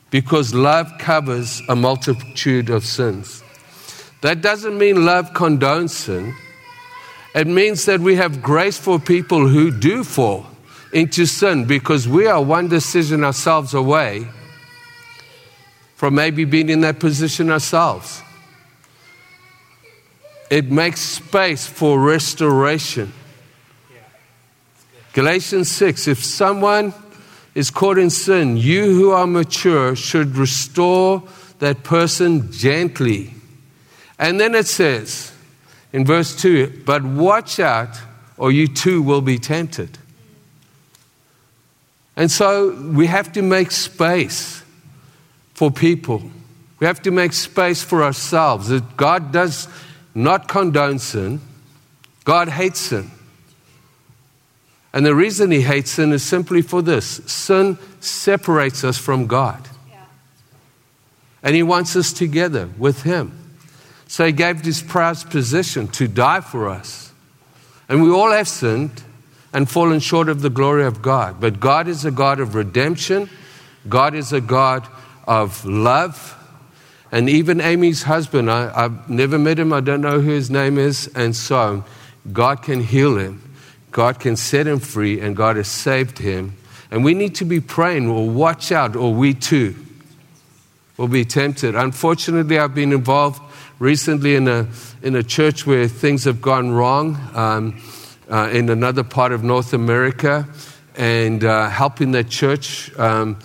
because 0.10 0.54
love 0.54 0.92
covers 1.00 1.62
a 1.70 1.76
multitude 1.76 2.70
of 2.70 2.86
sins. 2.86 3.44
That 4.22 4.42
doesn't 4.42 4.78
mean 4.78 5.06
love 5.06 5.32
condones 5.32 5.92
sin. 5.92 6.34
It 7.36 7.48
means 7.48 7.86
that 7.86 8.00
we 8.00 8.16
have 8.16 8.42
grace 8.42 8.78
for 8.78 9.00
people 9.00 9.48
who 9.48 9.72
do 9.72 10.04
fall 10.04 10.46
into 10.92 11.26
sin 11.26 11.66
because 11.66 12.08
we 12.08 12.26
are 12.26 12.42
one 12.42 12.68
decision 12.68 13.24
ourselves 13.24 13.74
away 13.74 14.28
from 15.96 16.16
maybe 16.16 16.46
being 16.46 16.70
in 16.70 16.82
that 16.82 17.00
position 17.00 17.52
ourselves. 17.52 18.24
It 20.50 20.72
makes 20.72 21.02
space 21.02 21.68
for 21.68 22.00
restoration. 22.00 23.14
Galatians 25.14 25.70
6 25.72 26.08
If 26.08 26.24
someone 26.24 26.94
is 27.56 27.72
caught 27.72 27.98
in 27.98 28.10
sin, 28.10 28.58
you 28.58 28.86
who 28.94 29.12
are 29.12 29.28
mature 29.28 29.96
should 29.96 30.36
restore 30.36 31.24
that 31.60 31.84
person 31.84 32.52
gently. 32.52 33.34
And 34.18 34.40
then 34.40 34.56
it 34.56 34.68
says 34.68 35.34
in 35.92 36.06
verse 36.06 36.36
2 36.36 36.84
But 36.86 37.04
watch 37.04 37.60
out, 37.60 37.98
or 38.38 38.52
you 38.52 38.68
too 38.68 39.02
will 39.02 39.22
be 39.22 39.38
tempted. 39.38 39.98
And 42.16 42.30
so 42.30 42.76
we 42.92 43.08
have 43.08 43.32
to 43.34 43.42
make 43.42 43.72
space 43.72 44.64
for 45.54 45.72
people. 45.72 46.22
We 46.80 46.88
have 46.88 47.02
to 47.04 47.12
make 47.12 47.34
space 47.34 47.82
for 47.82 48.04
ourselves. 48.04 48.72
God 48.98 49.32
does 49.32 49.68
not 50.14 50.48
condone 50.48 51.00
sin, 51.00 51.42
God 52.26 52.50
hates 52.50 52.80
sin. 52.80 53.12
And 54.92 55.06
the 55.06 55.14
reason 55.14 55.52
he 55.52 55.62
hates 55.62 55.92
sin 55.92 56.12
is 56.12 56.24
simply 56.24 56.62
for 56.62 56.82
this 56.82 57.22
sin 57.26 57.78
separates 58.00 58.84
us 58.84 58.98
from 58.98 59.28
God. 59.28 59.68
And 61.42 61.56
he 61.56 61.64
wants 61.64 61.96
us 61.96 62.12
together 62.12 62.70
with 62.78 63.04
him. 63.04 63.32
So 64.08 64.26
he 64.26 64.32
gave 64.32 64.64
this 64.64 64.82
prized 64.82 65.30
position 65.30 65.88
to 65.90 66.08
die 66.08 66.42
for 66.42 66.68
us. 66.68 67.12
And 67.88 68.04
we 68.04 68.10
all 68.10 68.32
have 68.32 68.48
sinned 68.48 69.04
and 69.54 69.70
fallen 69.70 70.00
short 70.00 70.30
of 70.30 70.42
the 70.42 70.50
glory 70.50 70.86
of 70.86 71.02
God. 71.02 71.40
But 71.40 71.60
God 71.60 71.88
is 71.88 72.06
a 72.06 72.12
God 72.12 72.40
of 72.40 72.56
redemption, 72.56 73.30
God 73.88 74.16
is 74.16 74.34
a 74.34 74.42
God 74.42 74.88
of 75.28 75.64
love. 75.66 76.36
And 77.12 77.30
even 77.30 77.60
Amy's 77.60 78.04
husband, 78.04 78.52
I, 78.52 78.82
have 78.82 79.10
never 79.10 79.40
met 79.40 79.58
him, 79.58 79.74
I 79.74 79.80
don't 79.80 80.02
know 80.02 80.20
who 80.20 80.32
his 80.32 80.52
name 80.52 80.78
is, 80.78 81.08
and 81.16 81.36
so 81.36 81.84
God 82.32 82.62
can 82.62 82.82
heal 82.82 83.18
him. 83.18 83.49
God 83.92 84.20
can 84.20 84.36
set 84.36 84.68
him 84.68 84.80
free, 84.80 85.20
and 85.20 85.36
God 85.36 85.56
has 85.56 85.68
saved 85.68 86.20
him. 86.20 86.56
And 86.92 87.04
we 87.04 87.14
need 87.14 87.36
to 87.36 87.46
be 87.46 87.60
praying, 87.60 88.08
or 88.08 88.30
watch 88.30 88.72
out, 88.72 88.96
or 88.96 89.14
we 89.14 89.34
too 89.34 89.76
will 90.98 91.08
be 91.08 91.24
tempted. 91.24 91.76
Unfortunately, 91.76 92.60
I've 92.60 92.76
been 92.76 92.92
involved 92.92 93.42
recently 93.80 94.36
in 94.36 94.48
a, 94.48 94.68
in 95.02 95.16
a 95.16 95.24
church 95.24 95.66
where 95.66 95.88
things 95.88 96.26
have 96.26 96.42
gone 96.42 96.72
wrong 96.72 97.18
um, 97.34 97.82
uh, 98.30 98.50
in 98.52 98.70
another 98.70 99.04
part 99.04 99.32
of 99.32 99.44
North 99.44 99.74
America, 99.74 100.48
and 100.96 101.44
uh, 101.44 101.70
helping 101.70 102.12
that 102.12 102.30
church 102.30 102.94
um, 103.00 103.40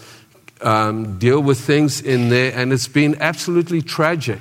um, 0.61 1.19
deal 1.19 1.41
with 1.41 1.61
things 1.61 2.01
in 2.01 2.29
there, 2.29 2.53
and 2.55 2.73
it's 2.73 2.89
been 2.89 3.17
absolutely 3.21 3.83
tragic. 3.83 4.41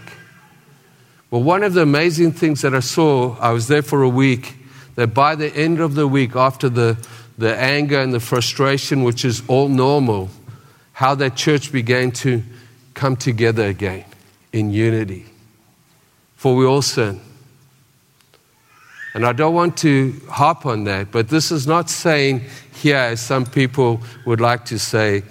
Well, 1.30 1.44
one 1.44 1.64
of 1.64 1.74
the 1.74 1.82
amazing 1.82 2.32
things 2.32 2.62
that 2.62 2.74
I 2.74 2.80
saw, 2.80 3.38
I 3.38 3.52
was 3.52 3.68
there 3.68 3.82
for 3.82 4.02
a 4.02 4.10
week 4.10 4.56
that 4.96 5.14
by 5.14 5.36
the 5.36 5.54
end 5.56 5.80
of 5.80 5.96
the 5.96 6.08
week, 6.08 6.36
after 6.36 6.70
the, 6.70 6.98
the 7.38 7.56
anger 7.58 8.00
and 8.00 8.14
the 8.14 8.20
frustration, 8.20 9.04
which 9.04 9.26
is 9.26 9.42
all 9.48 9.68
normal, 9.70 10.30
how 10.94 11.16
that 11.16 11.36
church 11.36 11.72
began 11.72 12.12
to 12.12 12.44
come 12.94 13.16
together 13.16 13.66
again 13.66 14.06
in 14.52 14.72
unity. 14.72 15.26
For 16.36 16.56
we 16.56 16.66
all 16.66 16.82
sin. 16.82 17.20
And 19.16 19.26
I 19.26 19.32
don't 19.32 19.54
want 19.54 19.78
to 19.80 20.20
harp 20.30 20.66
on 20.66 20.86
that, 20.86 21.12
but 21.12 21.30
this 21.30 21.52
is 21.52 21.68
not 21.68 21.90
saying 21.90 22.42
here, 22.74 22.98
as 22.98 23.22
some 23.22 23.46
people 23.46 24.02
would 24.26 24.42
like 24.42 24.66
to 24.66 24.80
say, 24.80 25.24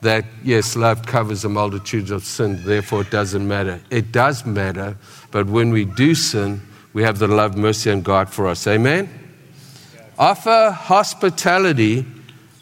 that 0.00 0.24
yes, 0.44 0.76
love 0.76 1.04
covers 1.06 1.44
a 1.44 1.48
multitude 1.48 2.10
of 2.10 2.24
sin, 2.24 2.62
therefore 2.64 3.00
it 3.00 3.10
doesn't 3.10 3.46
matter. 3.46 3.80
It 3.90 4.12
does 4.12 4.46
matter, 4.46 4.96
but 5.30 5.46
when 5.46 5.70
we 5.70 5.84
do 5.84 6.14
sin, 6.14 6.60
we 6.92 7.02
have 7.02 7.18
the 7.18 7.28
love, 7.28 7.56
mercy, 7.56 7.90
and 7.90 8.04
God 8.04 8.30
for 8.30 8.48
us. 8.48 8.66
Amen? 8.66 9.08
Offer 10.18 10.70
hospitality 10.70 12.04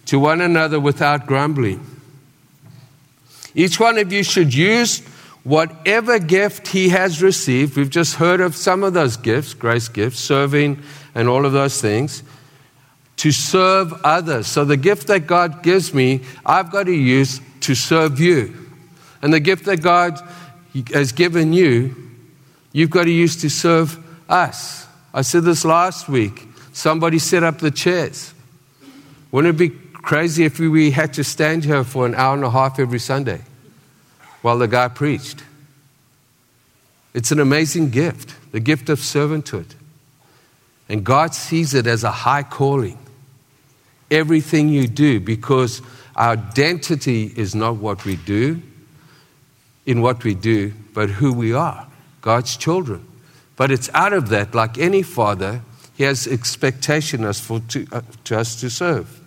to 0.07 0.19
one 0.19 0.41
another 0.41 0.79
without 0.79 1.27
grumbling. 1.27 1.85
Each 3.55 3.81
one 3.81 3.99
of 3.99 4.13
you 4.13 4.23
should 4.23 4.53
use 4.53 4.99
whatever 5.43 6.19
gift 6.19 6.69
he 6.69 6.91
has 6.91 7.23
received. 7.23 7.77
We've 7.77 7.89
just 7.89 8.17
heard 8.17 8.41
of 8.41 8.55
some 8.55 8.83
of 8.83 8.95
those 8.95 9.17
gifts, 9.17 9.55
grace 9.55 9.89
gifts, 9.89 10.19
serving, 10.19 10.83
and 11.15 11.29
all 11.29 11.47
of 11.47 11.53
those 11.53 11.81
things, 11.81 12.23
to 13.17 13.33
serve 13.33 13.95
others. 14.05 14.47
So 14.47 14.65
the 14.65 14.77
gift 14.77 15.07
that 15.07 15.27
God 15.27 15.63
gives 15.63 15.95
me, 15.95 16.23
I've 16.45 16.71
got 16.71 16.85
to 16.85 16.93
use 16.93 17.41
to 17.61 17.75
serve 17.75 18.21
you. 18.21 18.55
And 19.23 19.33
the 19.33 19.41
gift 19.41 19.65
that 19.65 19.81
God 19.81 20.21
has 20.93 21.13
given 21.13 21.53
you, 21.55 21.97
you've 22.73 22.91
got 22.91 23.05
to 23.05 23.11
use 23.11 23.37
to 23.37 23.49
serve 23.49 23.99
us. 24.29 24.87
I 25.13 25.23
said 25.23 25.45
this 25.45 25.65
last 25.65 26.09
week. 26.09 26.47
Somebody 26.73 27.19
set 27.19 27.43
up 27.43 27.59
the 27.59 27.71
chairs. 27.71 28.35
Wouldn't 29.31 29.55
it 29.55 29.59
be 29.59 29.71
crazy 29.71 30.45
if 30.45 30.59
we 30.59 30.91
had 30.91 31.15
to 31.15 31.25
stand 31.25 31.65
here 31.65 31.85
for 31.85 32.07
an 32.07 32.15
hour 32.15 32.35
and 32.35 32.45
a 32.45 32.51
half 32.51 32.79
every 32.79 32.99
Sunday 32.99 33.41
while 34.43 34.59
the 34.59 34.69
guy 34.69 34.89
preached? 34.89 35.43
It's 37.15 37.33
an 37.33 37.41
amazing 37.41 37.91
gift, 37.91 38.35
the 38.53 38.61
gift 38.61 38.91
of 38.91 38.99
servanthood. 38.99 39.75
And 40.89 41.03
God 41.03 41.35
sees 41.35 41.73
it 41.73 41.87
as 41.87 42.05
a 42.05 42.11
high 42.11 42.43
calling. 42.43 42.99
Everything 44.11 44.69
you 44.69 44.87
do, 44.87 45.19
because 45.19 45.83
our 46.15 46.33
identity 46.33 47.33
is 47.35 47.55
not 47.55 47.77
what 47.77 48.05
we 48.05 48.17
do, 48.17 48.63
in 49.87 50.03
what 50.03 50.25
we 50.25 50.35
do, 50.35 50.73
but 50.93 51.09
who 51.09 51.33
we 51.33 51.53
are 51.53 51.87
God's 52.21 52.57
children. 52.57 53.07
But 53.57 53.71
it's 53.71 53.91
out 53.95 54.13
of 54.13 54.29
that, 54.29 54.55
like 54.55 54.79
any 54.79 55.03
father, 55.03 55.63
he 55.95 56.05
has 56.05 56.27
expectation 56.27 57.31
for, 57.33 57.61
to, 57.61 57.87
uh, 57.91 58.03
to 58.25 58.39
us 58.39 58.61
to 58.61 58.69
serve. 58.69 59.21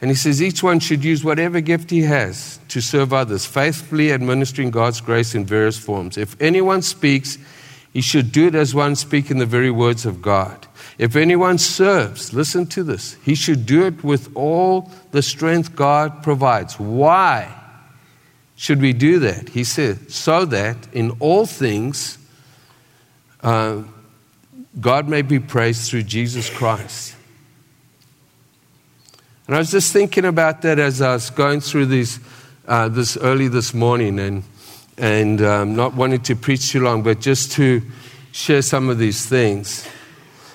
And 0.00 0.10
he 0.10 0.14
says 0.14 0.42
each 0.42 0.62
one 0.62 0.80
should 0.80 1.04
use 1.04 1.22
whatever 1.22 1.60
gift 1.60 1.90
he 1.90 2.02
has 2.02 2.58
to 2.68 2.80
serve 2.80 3.12
others, 3.12 3.44
faithfully 3.44 4.12
administering 4.12 4.70
God's 4.70 5.00
grace 5.00 5.34
in 5.34 5.44
various 5.44 5.78
forms. 5.78 6.16
If 6.16 6.40
anyone 6.40 6.82
speaks, 6.82 7.36
he 7.92 8.00
should 8.00 8.32
do 8.32 8.46
it 8.46 8.54
as 8.54 8.74
one 8.74 8.96
speaking 8.96 9.38
the 9.38 9.46
very 9.46 9.70
words 9.70 10.06
of 10.06 10.22
God. 10.22 10.66
If 10.96 11.16
anyone 11.16 11.58
serves, 11.58 12.32
listen 12.32 12.66
to 12.68 12.82
this, 12.82 13.14
he 13.24 13.34
should 13.34 13.66
do 13.66 13.86
it 13.86 14.04
with 14.04 14.34
all 14.34 14.90
the 15.10 15.22
strength 15.22 15.74
God 15.74 16.22
provides. 16.22 16.78
Why 16.78 17.54
should 18.56 18.80
we 18.80 18.92
do 18.92 19.18
that? 19.20 19.50
He 19.50 19.64
said, 19.64 20.10
so 20.10 20.44
that 20.46 20.76
in 20.92 21.10
all 21.20 21.46
things, 21.46 22.18
uh, 23.42 23.82
God 24.80 25.08
may 25.08 25.22
be 25.22 25.38
praised 25.38 25.90
through 25.90 26.04
Jesus 26.04 26.48
Christ. 26.48 27.16
And 29.46 29.56
I 29.56 29.58
was 29.58 29.70
just 29.70 29.92
thinking 29.92 30.24
about 30.24 30.62
that 30.62 30.78
as 30.78 31.02
I 31.02 31.14
was 31.14 31.28
going 31.30 31.60
through 31.60 31.86
these, 31.86 32.20
uh, 32.68 32.88
this 32.88 33.16
early 33.16 33.48
this 33.48 33.74
morning 33.74 34.20
and, 34.20 34.44
and 34.96 35.42
um, 35.42 35.74
not 35.74 35.94
wanting 35.94 36.20
to 36.20 36.36
preach 36.36 36.70
too 36.70 36.80
long, 36.80 37.02
but 37.02 37.20
just 37.20 37.52
to 37.52 37.82
share 38.30 38.62
some 38.62 38.88
of 38.88 38.98
these 38.98 39.26
things. 39.26 39.88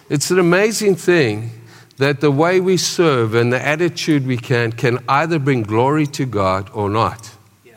It's 0.10 0.32
an 0.32 0.40
amazing 0.40 0.96
thing 0.96 1.52
that 1.98 2.22
the 2.22 2.32
way 2.32 2.60
we 2.60 2.78
serve 2.78 3.36
and 3.36 3.52
the 3.52 3.66
attitude 3.66 4.26
we 4.28 4.38
can 4.38 4.72
can 4.72 5.00
either 5.10 5.40
bring 5.40 5.64
glory 5.64 6.06
to 6.08 6.26
God 6.26 6.70
or 6.74 6.90
not. 6.90 7.32
Yeah. 7.66 7.74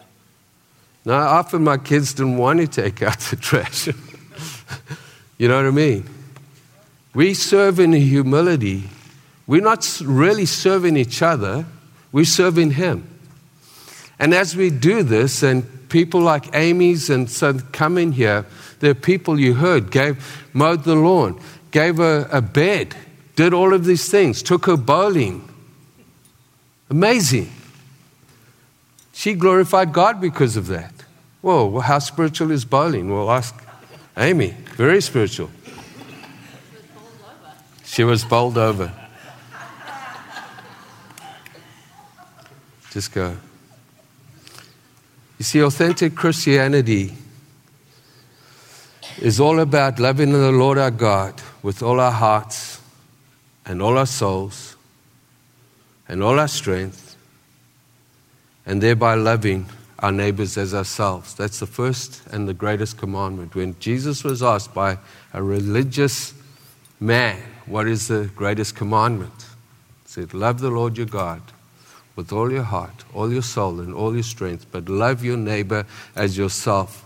Now, 1.04 1.20
often 1.28 1.64
my 1.64 1.78
kids 1.78 2.14
didn't 2.14 2.36
want 2.36 2.60
to 2.60 2.68
take 2.68 3.02
out 3.02 3.18
the 3.18 3.36
trash. 3.40 3.88
You 5.38 5.48
know 5.48 5.56
what 5.56 5.66
I 5.66 5.70
mean? 5.70 6.08
We 7.14 7.32
serve 7.34 7.80
in 7.80 7.92
humility. 7.92 8.90
We're 9.46 9.62
not 9.62 10.00
really 10.04 10.44
serving 10.44 10.96
each 10.96 11.22
other, 11.22 11.64
we're 12.12 12.24
serving 12.24 12.72
Him. 12.72 13.08
And 14.18 14.34
as 14.34 14.56
we 14.56 14.68
do 14.68 15.02
this, 15.02 15.42
and 15.42 15.88
people 15.88 16.20
like 16.20 16.54
Amy's 16.54 17.08
and 17.08 17.30
some 17.30 17.60
come 17.72 17.96
in 17.96 18.12
here, 18.12 18.44
are 18.82 18.94
people 18.94 19.38
you 19.38 19.54
heard 19.54 19.90
gave, 19.90 20.46
mowed 20.52 20.84
the 20.84 20.96
lawn, 20.96 21.40
gave 21.70 21.96
her 21.96 22.28
a 22.30 22.42
bed, 22.42 22.94
did 23.36 23.54
all 23.54 23.72
of 23.72 23.84
these 23.84 24.10
things, 24.10 24.42
took 24.42 24.66
her 24.66 24.76
bowling. 24.76 25.48
Amazing. 26.90 27.50
She 29.12 29.34
glorified 29.34 29.92
God 29.92 30.20
because 30.20 30.56
of 30.56 30.66
that. 30.68 30.92
Whoa, 31.40 31.78
how 31.80 32.00
spiritual 32.00 32.50
is 32.50 32.64
bowling? 32.64 33.10
We'll 33.10 33.30
ask 33.30 33.54
Amy. 34.16 34.54
Very 34.78 35.00
spiritual. 35.00 35.50
She 37.84 38.04
was 38.04 38.24
bowled 38.24 38.56
over. 38.56 38.92
Just 42.92 43.12
go. 43.12 43.36
You 45.36 45.44
see, 45.44 45.64
authentic 45.64 46.14
Christianity 46.14 47.12
is 49.20 49.40
all 49.40 49.58
about 49.58 49.98
loving 49.98 50.30
the 50.30 50.52
Lord 50.52 50.78
our 50.78 50.92
God 50.92 51.34
with 51.60 51.82
all 51.82 51.98
our 51.98 52.12
hearts 52.12 52.80
and 53.66 53.82
all 53.82 53.98
our 53.98 54.06
souls 54.06 54.76
and 56.06 56.22
all 56.22 56.38
our 56.38 56.46
strength, 56.46 57.16
and 58.64 58.80
thereby 58.80 59.14
loving 59.14 59.68
our 60.00 60.12
neighbors 60.12 60.56
as 60.56 60.74
ourselves. 60.74 61.34
That's 61.34 61.58
the 61.58 61.66
first 61.66 62.22
and 62.30 62.48
the 62.48 62.54
greatest 62.54 62.98
commandment. 62.98 63.54
When 63.54 63.78
Jesus 63.80 64.22
was 64.22 64.42
asked 64.42 64.74
by 64.74 64.98
a 65.32 65.42
religious 65.42 66.34
man, 67.00 67.40
What 67.66 67.88
is 67.88 68.08
the 68.08 68.30
greatest 68.34 68.76
commandment? 68.76 69.46
He 70.04 70.12
said, 70.12 70.34
Love 70.34 70.60
the 70.60 70.70
Lord 70.70 70.96
your 70.96 71.06
God 71.06 71.42
with 72.16 72.32
all 72.32 72.50
your 72.50 72.64
heart, 72.64 73.04
all 73.14 73.32
your 73.32 73.42
soul, 73.42 73.80
and 73.80 73.94
all 73.94 74.12
your 74.12 74.24
strength, 74.24 74.66
but 74.72 74.88
love 74.88 75.24
your 75.24 75.36
neighbor 75.36 75.86
as 76.16 76.36
yourself. 76.36 77.04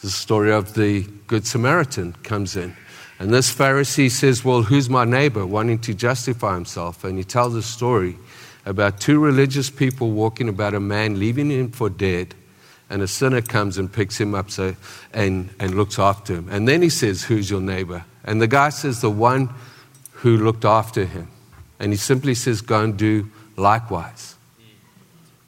The 0.00 0.10
story 0.10 0.52
of 0.52 0.74
the 0.74 1.02
Good 1.26 1.46
Samaritan 1.46 2.14
comes 2.22 2.56
in. 2.56 2.76
And 3.18 3.32
this 3.32 3.54
Pharisee 3.54 4.10
says, 4.10 4.44
Well, 4.44 4.62
who's 4.62 4.90
my 4.90 5.04
neighbor? 5.04 5.46
wanting 5.46 5.78
to 5.80 5.94
justify 5.94 6.54
himself. 6.54 7.04
And 7.04 7.16
he 7.16 7.24
tells 7.24 7.54
a 7.54 7.62
story 7.62 8.16
about 8.66 9.00
two 9.00 9.18
religious 9.18 9.70
people 9.70 10.10
walking 10.10 10.48
about 10.48 10.74
a 10.74 10.80
man 10.80 11.18
leaving 11.18 11.50
him 11.50 11.70
for 11.70 11.90
dead. 11.90 12.34
And 12.90 13.02
a 13.02 13.08
sinner 13.08 13.40
comes 13.40 13.78
and 13.78 13.92
picks 13.92 14.20
him 14.20 14.34
up 14.34 14.50
so, 14.50 14.76
and, 15.12 15.50
and 15.58 15.74
looks 15.74 15.98
after 15.98 16.34
him. 16.34 16.48
And 16.50 16.68
then 16.68 16.82
he 16.82 16.90
says, 16.90 17.24
Who's 17.24 17.50
your 17.50 17.60
neighbor? 17.60 18.04
And 18.24 18.40
the 18.40 18.46
guy 18.46 18.68
says, 18.68 19.00
The 19.00 19.10
one 19.10 19.50
who 20.12 20.36
looked 20.36 20.64
after 20.64 21.04
him. 21.04 21.28
And 21.78 21.92
he 21.92 21.96
simply 21.96 22.34
says, 22.34 22.60
Go 22.60 22.82
and 22.82 22.96
do 22.96 23.30
likewise. 23.56 24.36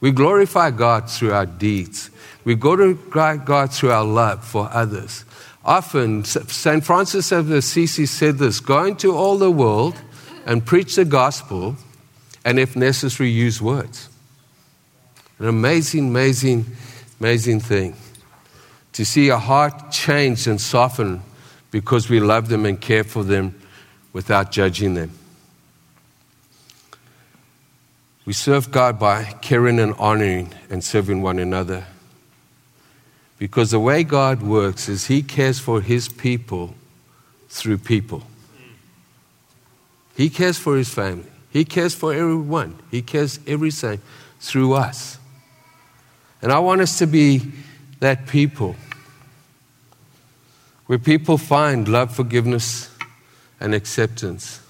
We 0.01 0.13
glorify 0.13 0.71
God 0.71 1.11
through 1.11 1.33
our 1.33 1.47
deeds. 1.47 2.11
We 2.45 2.55
glorify 2.55 3.39
God 3.39 3.73
through 3.73 3.93
our 3.93 4.05
love 4.05 4.45
for 4.45 4.69
others. 4.73 5.25
Often, 5.65 6.25
St. 6.25 6.85
Francis 6.85 7.33
of 7.33 7.51
Assisi 7.51 8.07
said 8.07 8.39
this 8.39 8.61
go 8.61 8.85
into 8.85 9.17
all 9.17 9.37
the 9.37 9.51
world 9.51 10.01
and 10.45 10.65
preach 10.65 10.95
the 10.95 11.05
gospel, 11.05 11.77
and 12.47 12.61
if 12.61 12.77
necessary, 12.77 13.29
use 13.29 13.61
words. 13.61 14.09
An 15.41 15.49
amazing, 15.49 16.09
amazing, 16.09 16.65
amazing 17.19 17.59
thing 17.59 17.97
to 18.93 19.05
see 19.05 19.29
a 19.29 19.37
heart 19.37 19.91
change 19.91 20.47
and 20.47 20.61
soften 20.61 21.23
because 21.73 22.09
we 22.09 22.21
love 22.21 22.49
them 22.49 22.65
and 22.65 22.81
care 22.81 23.03
for 23.03 23.25
them 23.25 23.53
without 24.13 24.53
judging 24.53 24.95
them. 24.95 25.11
We 28.25 28.33
serve 28.33 28.71
God 28.71 28.99
by 28.99 29.25
caring 29.43 29.81
and 29.81 29.95
honoring 29.95 30.55
and 30.71 30.85
serving 30.85 31.23
one 31.23 31.41
another. 31.41 31.85
Because 33.39 33.73
the 33.73 33.81
way 33.81 34.05
God 34.05 34.41
works 34.41 34.89
is 34.89 35.07
He 35.07 35.23
cares 35.23 35.59
for 35.59 35.81
His 35.81 36.09
people 36.09 36.77
through 37.49 37.79
people. 37.79 38.23
He 40.17 40.31
cares 40.31 40.59
for 40.59 40.77
His 40.77 40.95
family. 40.95 41.33
He 41.57 41.65
cares 41.65 41.95
for 41.95 42.13
everyone. 42.13 42.79
He 42.91 43.01
cares 43.01 43.41
everything 43.47 44.03
through 44.41 44.75
us. 44.75 45.19
And 46.43 46.53
I 46.53 46.59
want 46.59 46.83
us 46.83 46.99
to 46.99 47.07
be 47.07 47.51
that 48.01 48.27
people 48.27 48.77
where 50.85 50.99
people 50.99 51.39
find 51.39 51.89
love, 51.89 52.15
forgiveness, 52.15 52.91
and 53.59 53.75
acceptance. 53.75 54.61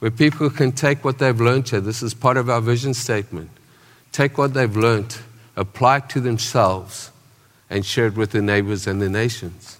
Where 0.00 0.10
people 0.10 0.50
can 0.50 0.72
take 0.72 1.02
what 1.02 1.16
they've 1.16 1.40
learned 1.40 1.70
here. 1.70 1.80
This 1.80 2.02
is 2.02 2.12
part 2.12 2.36
of 2.36 2.50
our 2.50 2.60
vision 2.60 2.92
statement. 2.92 3.48
Take 4.12 4.36
what 4.36 4.52
they've 4.52 4.76
learned, 4.76 5.16
apply 5.56 5.96
it 5.96 6.10
to 6.10 6.20
themselves, 6.20 7.10
and 7.70 7.86
share 7.86 8.08
it 8.08 8.16
with 8.16 8.32
their 8.32 8.42
neighbors 8.42 8.86
and 8.86 9.00
the 9.00 9.08
nations. 9.08 9.78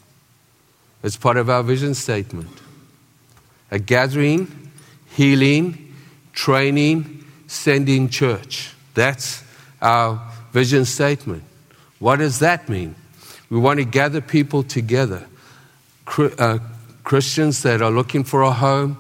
It's 1.03 1.19
part 1.19 1.37
of 1.37 1.51
our 1.51 1.63
vision 1.63 1.93
statement. 1.93 2.63
A 3.71 3.79
gathering, 3.79 4.71
healing, 5.11 5.89
training, 6.33 7.25
sending 7.47 8.09
church. 8.09 8.73
That's 8.95 9.43
our 9.81 10.21
vision 10.53 10.85
statement. 10.85 11.43
What 11.99 12.17
does 12.17 12.39
that 12.39 12.69
mean? 12.69 12.95
We 13.51 13.59
want 13.59 13.79
to 13.79 13.85
gather 13.85 14.21
people 14.21 14.63
together. 14.63 15.27
Uh, 16.17 16.59
Christians 17.05 17.63
that 17.63 17.83
are 17.83 17.91
looking 17.91 18.25
for 18.25 18.43
a 18.43 18.53
home, 18.53 18.99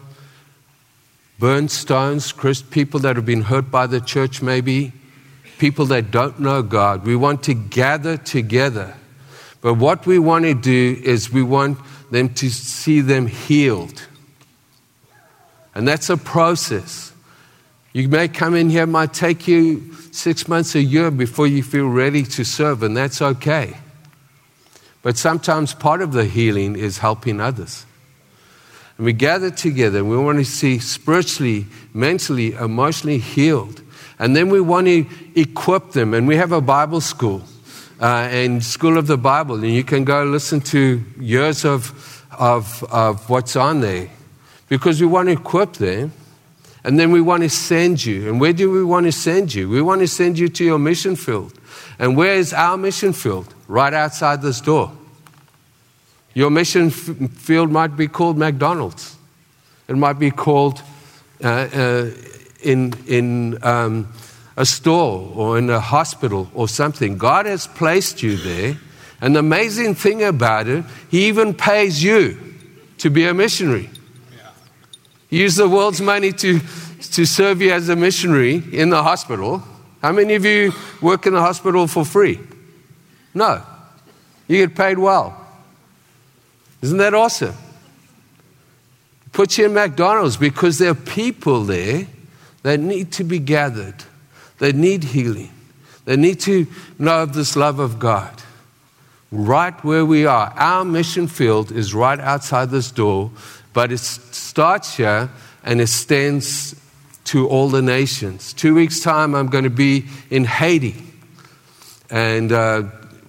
burned 1.38 1.70
stones, 1.70 2.32
people 2.70 3.00
that 3.00 3.16
have 3.16 3.26
been 3.26 3.42
hurt 3.42 3.70
by 3.70 3.86
the 3.86 4.00
church, 4.00 4.42
maybe, 4.42 4.92
people 5.58 5.86
that 5.86 6.10
don't 6.10 6.40
know 6.40 6.62
God. 6.62 7.04
We 7.04 7.16
want 7.16 7.42
to 7.44 7.54
gather 7.54 8.16
together. 8.16 8.94
But 9.60 9.74
what 9.74 10.06
we 10.06 10.18
want 10.18 10.44
to 10.44 10.54
do 10.54 11.00
is 11.02 11.32
we 11.32 11.42
want 11.42 11.78
them 12.10 12.32
to 12.34 12.50
see 12.50 13.00
them 13.00 13.26
healed. 13.26 14.06
And 15.74 15.86
that's 15.86 16.10
a 16.10 16.16
process. 16.16 17.12
You 17.92 18.08
may 18.08 18.28
come 18.28 18.54
in 18.54 18.70
here, 18.70 18.84
it 18.84 18.86
might 18.86 19.12
take 19.12 19.48
you 19.48 19.92
six 20.12 20.46
months, 20.46 20.74
a 20.74 20.82
year 20.82 21.10
before 21.10 21.46
you 21.46 21.62
feel 21.62 21.88
ready 21.88 22.22
to 22.22 22.44
serve, 22.44 22.82
and 22.82 22.96
that's 22.96 23.20
okay. 23.20 23.76
But 25.02 25.16
sometimes 25.16 25.74
part 25.74 26.02
of 26.02 26.12
the 26.12 26.24
healing 26.24 26.76
is 26.76 26.98
helping 26.98 27.40
others. 27.40 27.86
And 28.96 29.06
we 29.06 29.12
gather 29.12 29.50
together, 29.50 30.04
we 30.04 30.16
want 30.18 30.38
to 30.38 30.44
see 30.44 30.78
spiritually, 30.78 31.66
mentally, 31.94 32.52
emotionally 32.52 33.18
healed. 33.18 33.80
And 34.18 34.36
then 34.36 34.50
we 34.50 34.60
want 34.60 34.86
to 34.86 35.06
equip 35.34 35.92
them. 35.92 36.12
And 36.12 36.28
we 36.28 36.36
have 36.36 36.52
a 36.52 36.60
Bible 36.60 37.00
school 37.00 37.42
uh, 37.98 38.28
and 38.30 38.62
School 38.62 38.98
of 38.98 39.06
the 39.06 39.16
Bible. 39.16 39.56
And 39.56 39.72
you 39.72 39.84
can 39.84 40.04
go 40.04 40.24
listen 40.24 40.60
to 40.60 41.02
years 41.18 41.64
of, 41.64 42.26
of, 42.38 42.84
of 42.92 43.30
what's 43.30 43.56
on 43.56 43.80
there 43.80 44.10
because 44.68 45.00
we 45.00 45.06
want 45.06 45.28
to 45.28 45.32
equip 45.32 45.72
them. 45.72 46.12
And 46.82 46.98
then 46.98 47.12
we 47.12 47.20
want 47.20 47.42
to 47.42 47.50
send 47.50 48.04
you. 48.04 48.28
And 48.28 48.40
where 48.40 48.52
do 48.52 48.70
we 48.70 48.82
want 48.82 49.06
to 49.06 49.12
send 49.12 49.54
you? 49.54 49.68
We 49.68 49.82
want 49.82 50.00
to 50.00 50.08
send 50.08 50.38
you 50.38 50.48
to 50.48 50.64
your 50.64 50.78
mission 50.78 51.16
field. 51.16 51.52
And 51.98 52.16
where 52.16 52.34
is 52.34 52.52
our 52.52 52.76
mission 52.76 53.12
field? 53.12 53.54
Right 53.68 53.92
outside 53.92 54.40
this 54.40 54.60
door. 54.60 54.92
Your 56.32 56.50
mission 56.50 56.86
f- 56.86 57.30
field 57.32 57.70
might 57.70 57.96
be 57.96 58.08
called 58.08 58.38
McDonald's. 58.38 59.16
It 59.88 59.96
might 59.96 60.18
be 60.18 60.30
called 60.30 60.80
uh, 61.42 61.48
uh, 61.48 62.10
in, 62.62 62.94
in 63.06 63.58
um, 63.62 64.12
a 64.56 64.64
store 64.64 65.32
or 65.34 65.58
in 65.58 65.68
a 65.68 65.80
hospital 65.80 66.50
or 66.54 66.68
something. 66.68 67.18
God 67.18 67.46
has 67.46 67.66
placed 67.66 68.22
you 68.22 68.36
there. 68.36 68.78
And 69.20 69.34
the 69.34 69.40
amazing 69.40 69.96
thing 69.96 70.22
about 70.22 70.66
it, 70.66 70.84
He 71.10 71.28
even 71.28 71.52
pays 71.52 72.02
you 72.02 72.38
to 72.98 73.10
be 73.10 73.26
a 73.26 73.34
missionary. 73.34 73.90
Use 75.30 75.56
the 75.56 75.68
world's 75.68 76.00
money 76.00 76.32
to, 76.32 76.58
to 76.58 77.24
serve 77.24 77.62
you 77.62 77.72
as 77.72 77.88
a 77.88 77.96
missionary 77.96 78.62
in 78.72 78.90
the 78.90 79.02
hospital. 79.02 79.62
How 80.02 80.12
many 80.12 80.34
of 80.34 80.44
you 80.44 80.72
work 81.00 81.26
in 81.26 81.34
the 81.34 81.40
hospital 81.40 81.86
for 81.86 82.04
free? 82.04 82.40
No. 83.32 83.62
You 84.48 84.66
get 84.66 84.76
paid 84.76 84.98
well. 84.98 85.36
Isn't 86.82 86.98
that 86.98 87.14
awesome? 87.14 87.54
Put 89.32 89.56
you 89.58 89.66
in 89.66 89.74
McDonald's 89.74 90.36
because 90.36 90.78
there 90.78 90.90
are 90.90 90.94
people 90.94 91.64
there 91.64 92.06
that 92.62 92.80
need 92.80 93.12
to 93.12 93.24
be 93.24 93.38
gathered, 93.38 93.94
that 94.58 94.74
need 94.74 95.04
healing, 95.04 95.50
they 96.04 96.16
need 96.16 96.40
to 96.40 96.66
know 96.98 97.22
of 97.22 97.34
this 97.34 97.54
love 97.54 97.78
of 97.78 97.98
God. 97.98 98.34
Right 99.30 99.74
where 99.84 100.04
we 100.04 100.26
are. 100.26 100.52
Our 100.56 100.84
mission 100.84 101.28
field 101.28 101.70
is 101.70 101.94
right 101.94 102.18
outside 102.18 102.70
this 102.70 102.90
door, 102.90 103.30
but 103.72 103.92
it 103.92 104.00
starts 104.50 104.96
here 104.96 105.30
and 105.62 105.80
extends 105.80 106.74
to 107.22 107.48
all 107.48 107.68
the 107.68 107.80
nations. 107.80 108.52
Two 108.52 108.74
weeks' 108.74 108.98
time, 108.98 109.36
I'm 109.36 109.46
going 109.46 109.62
to 109.62 109.70
be 109.70 110.06
in 110.28 110.44
Haiti 110.44 110.96
and 112.10 112.50
uh, 112.50 112.82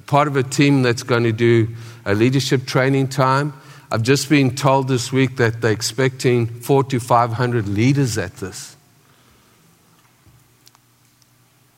part 0.07 0.27
of 0.27 0.35
a 0.35 0.41
team 0.41 0.81
that's 0.81 1.03
going 1.03 1.23
to 1.23 1.31
do 1.31 1.67
a 2.05 2.15
leadership 2.15 2.65
training 2.65 3.07
time. 3.09 3.53
I've 3.91 4.01
just 4.01 4.29
been 4.29 4.55
told 4.55 4.87
this 4.87 5.13
week 5.13 5.35
that 5.37 5.61
they're 5.61 5.71
expecting 5.71 6.47
four 6.47 6.83
to 6.85 6.99
500 6.99 7.67
leaders 7.67 8.17
at 8.17 8.37
this. 8.37 8.75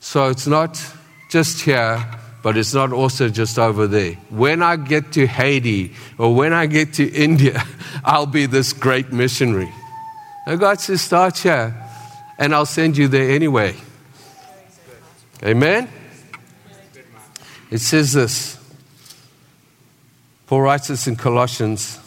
So 0.00 0.30
it's 0.30 0.46
not 0.46 0.82
just 1.28 1.60
here, 1.60 2.02
but 2.44 2.58
it's 2.58 2.74
not 2.74 2.92
also 2.92 3.30
just 3.30 3.58
over 3.58 3.86
there. 3.86 4.12
When 4.28 4.62
I 4.62 4.76
get 4.76 5.12
to 5.12 5.26
Haiti 5.26 5.94
or 6.18 6.34
when 6.34 6.52
I 6.52 6.66
get 6.66 6.92
to 6.94 7.08
India, 7.24 7.64
I'll 8.04 8.26
be 8.26 8.44
this 8.44 8.74
great 8.74 9.14
missionary. 9.14 9.72
And 10.46 10.60
God 10.60 10.78
says, 10.78 11.00
start 11.00 11.38
here, 11.38 11.74
and 12.38 12.54
I'll 12.54 12.66
send 12.66 12.98
you 12.98 13.08
there 13.08 13.30
anyway. 13.30 13.74
Amen? 15.42 15.88
It 17.70 17.78
says 17.78 18.12
this 18.12 18.58
Paul 20.46 20.60
writes 20.60 20.88
this 20.88 21.06
in 21.06 21.16
Colossians 21.16 21.98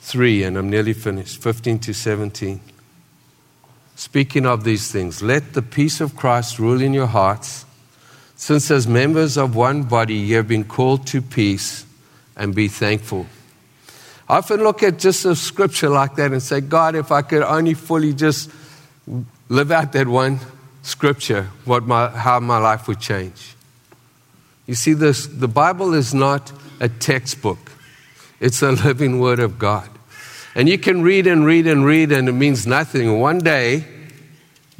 3, 0.00 0.42
and 0.42 0.56
I'm 0.58 0.68
nearly 0.68 0.92
finished 0.92 1.40
15 1.40 1.78
to 1.78 1.94
17. 1.94 2.60
Speaking 3.94 4.44
of 4.44 4.64
these 4.64 4.90
things, 4.90 5.22
let 5.22 5.52
the 5.52 5.62
peace 5.62 6.00
of 6.00 6.16
Christ 6.16 6.58
rule 6.58 6.82
in 6.82 6.92
your 6.92 7.06
hearts, 7.06 7.64
since 8.40 8.70
as 8.70 8.88
members 8.88 9.36
of 9.36 9.54
one 9.54 9.82
body 9.82 10.14
you 10.14 10.36
have 10.36 10.48
been 10.48 10.64
called 10.64 11.06
to 11.06 11.20
peace, 11.20 11.84
and 12.38 12.54
be 12.54 12.68
thankful. 12.68 13.26
I 14.26 14.38
often 14.38 14.62
look 14.62 14.82
at 14.82 14.98
just 14.98 15.26
a 15.26 15.36
scripture 15.36 15.90
like 15.90 16.16
that 16.16 16.32
and 16.32 16.42
say, 16.42 16.62
God, 16.62 16.94
if 16.94 17.12
I 17.12 17.20
could 17.20 17.42
only 17.42 17.74
fully 17.74 18.14
just 18.14 18.50
live 19.50 19.70
out 19.70 19.92
that 19.92 20.08
one 20.08 20.40
scripture, 20.80 21.50
what 21.66 21.86
my, 21.86 22.08
how 22.08 22.40
my 22.40 22.56
life 22.56 22.88
would 22.88 22.98
change. 22.98 23.56
You 24.66 24.74
see, 24.74 24.94
this, 24.94 25.26
the 25.26 25.48
Bible 25.48 25.92
is 25.92 26.14
not 26.14 26.50
a 26.80 26.88
textbook, 26.88 27.72
it's 28.40 28.62
a 28.62 28.72
living 28.72 29.20
word 29.20 29.40
of 29.40 29.58
God. 29.58 29.90
And 30.54 30.66
you 30.66 30.78
can 30.78 31.02
read 31.02 31.26
and 31.26 31.44
read 31.44 31.66
and 31.66 31.84
read, 31.84 32.10
and 32.10 32.26
it 32.26 32.32
means 32.32 32.66
nothing. 32.66 33.20
One 33.20 33.40
day, 33.40 33.84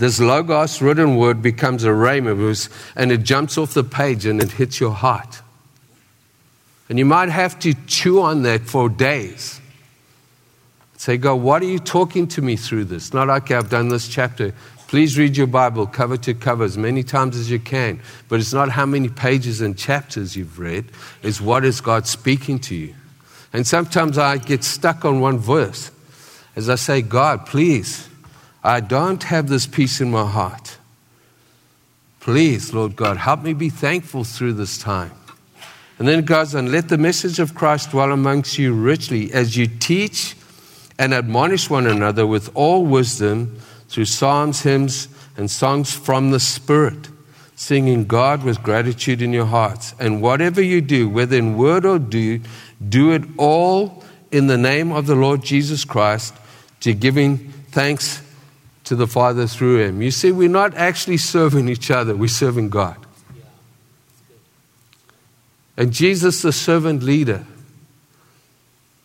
this 0.01 0.19
Logos 0.19 0.83
written 0.83 1.17
word 1.17 1.41
becomes 1.43 1.85
a 1.85 1.89
rhema, 1.89 2.69
and 2.97 3.13
it 3.13 3.23
jumps 3.23 3.57
off 3.57 3.75
the 3.75 3.85
page 3.85 4.27
and 4.27 4.43
it 4.43 4.53
hits 4.53 4.81
your 4.81 4.93
heart. 4.93 5.43
And 6.89 6.99
you 6.99 7.05
might 7.05 7.29
have 7.29 7.59
to 7.61 7.75
chew 7.87 8.21
on 8.21 8.43
that 8.43 8.63
for 8.63 8.89
days. 8.89 9.61
Say, 10.97 11.17
God, 11.17 11.37
what 11.37 11.63
are 11.63 11.67
you 11.67 11.79
talking 11.79 12.27
to 12.29 12.43
me 12.43 12.57
through 12.57 12.87
this? 12.87 13.15
Not, 13.15 13.31
okay, 13.31 13.55
I've 13.55 13.71
done 13.71 13.89
this 13.89 14.09
chapter. 14.09 14.53
Please 14.89 15.17
read 15.17 15.37
your 15.37 15.47
Bible 15.47 15.87
cover 15.87 16.17
to 16.17 16.35
cover 16.35 16.65
as 16.65 16.77
many 16.77 17.05
times 17.05 17.37
as 17.37 17.49
you 17.49 17.61
can. 17.61 18.01
But 18.29 18.41
it's 18.41 18.53
not 18.53 18.71
how 18.71 18.87
many 18.87 19.09
pages 19.09 19.61
and 19.61 19.79
chapters 19.79 20.37
you've 20.37 20.59
read, 20.59 20.87
it's 21.23 21.41
what 21.41 21.65
is 21.65 21.81
God 21.81 22.09
speaking 22.09 22.59
to 22.61 22.75
you. 22.75 22.95
And 23.53 23.67
sometimes 23.67 24.19
I 24.19 24.39
get 24.39 24.65
stuck 24.65 25.05
on 25.05 25.21
one 25.21 25.39
verse 25.39 25.93
as 26.57 26.69
I 26.69 26.75
say, 26.75 27.03
God, 27.03 27.47
please, 27.47 28.10
I 28.63 28.81
don't 28.81 29.23
have 29.25 29.49
this 29.49 29.67
peace 29.67 30.01
in 30.01 30.11
my 30.11 30.27
heart. 30.27 30.79
Please, 32.21 32.75
Lord 32.75 32.97
God, 32.97 33.17
help 33.17 33.43
me 33.43 33.55
be 33.55 33.71
thankful 33.71 34.25
through 34.25 34.53
this 34.55 34.77
time. 34.77 35.13
And 35.99 36.07
then 36.07 36.19
it 36.19 36.27
goes 36.27 36.55
on, 36.55 36.71
let 36.71 36.89
the 36.89 36.99
message 36.99 37.39
of 37.39 37.55
Christ 37.55 37.91
dwell 37.91 38.13
amongst 38.13 38.59
you 38.59 38.75
richly 38.75 39.33
as 39.33 39.57
you 39.57 39.67
teach 39.67 40.35
and 40.99 41.15
admonish 41.15 41.71
one 41.71 41.87
another 41.87 42.27
with 42.27 42.51
all 42.55 42.85
wisdom 42.85 43.59
through 43.89 44.05
psalms, 44.05 44.63
hymns, 44.63 45.09
and 45.37 45.51
songs 45.51 45.93
from 45.95 46.31
the 46.31 46.41
Spirit, 46.41 47.09
singing 47.57 48.05
God 48.05 48.45
with 48.45 48.63
gratitude 48.63 49.23
in 49.23 49.33
your 49.33 49.47
hearts. 49.47 49.95
And 49.99 50.23
whatever 50.23 50.63
you 50.63 50.81
do, 50.81 51.09
whether 51.09 51.37
in 51.37 51.57
word 51.57 51.87
or 51.87 51.99
deed, 51.99 52.47
do 52.87 53.13
it 53.13 53.25
all 53.37 54.05
in 54.31 54.47
the 54.47 54.59
name 54.59 54.93
of 54.93 55.07
the 55.07 55.15
Lord 55.15 55.43
Jesus 55.43 55.85
Christ, 55.85 56.35
to 56.81 56.95
giving 56.95 57.39
thanks 57.73 58.23
to 58.91 58.97
the 58.97 59.07
Father 59.07 59.47
through 59.47 59.79
him. 59.79 60.03
You 60.03 60.11
see, 60.11 60.33
we're 60.33 60.49
not 60.49 60.75
actually 60.75 61.17
serving 61.17 61.69
each 61.69 61.93
other, 61.93 62.17
we're 62.17 62.27
serving 62.27 62.71
God. 62.71 62.97
And 65.77 65.93
Jesus, 65.93 66.43
the 66.43 66.51
servant 66.51 67.05
leader, 67.05 67.47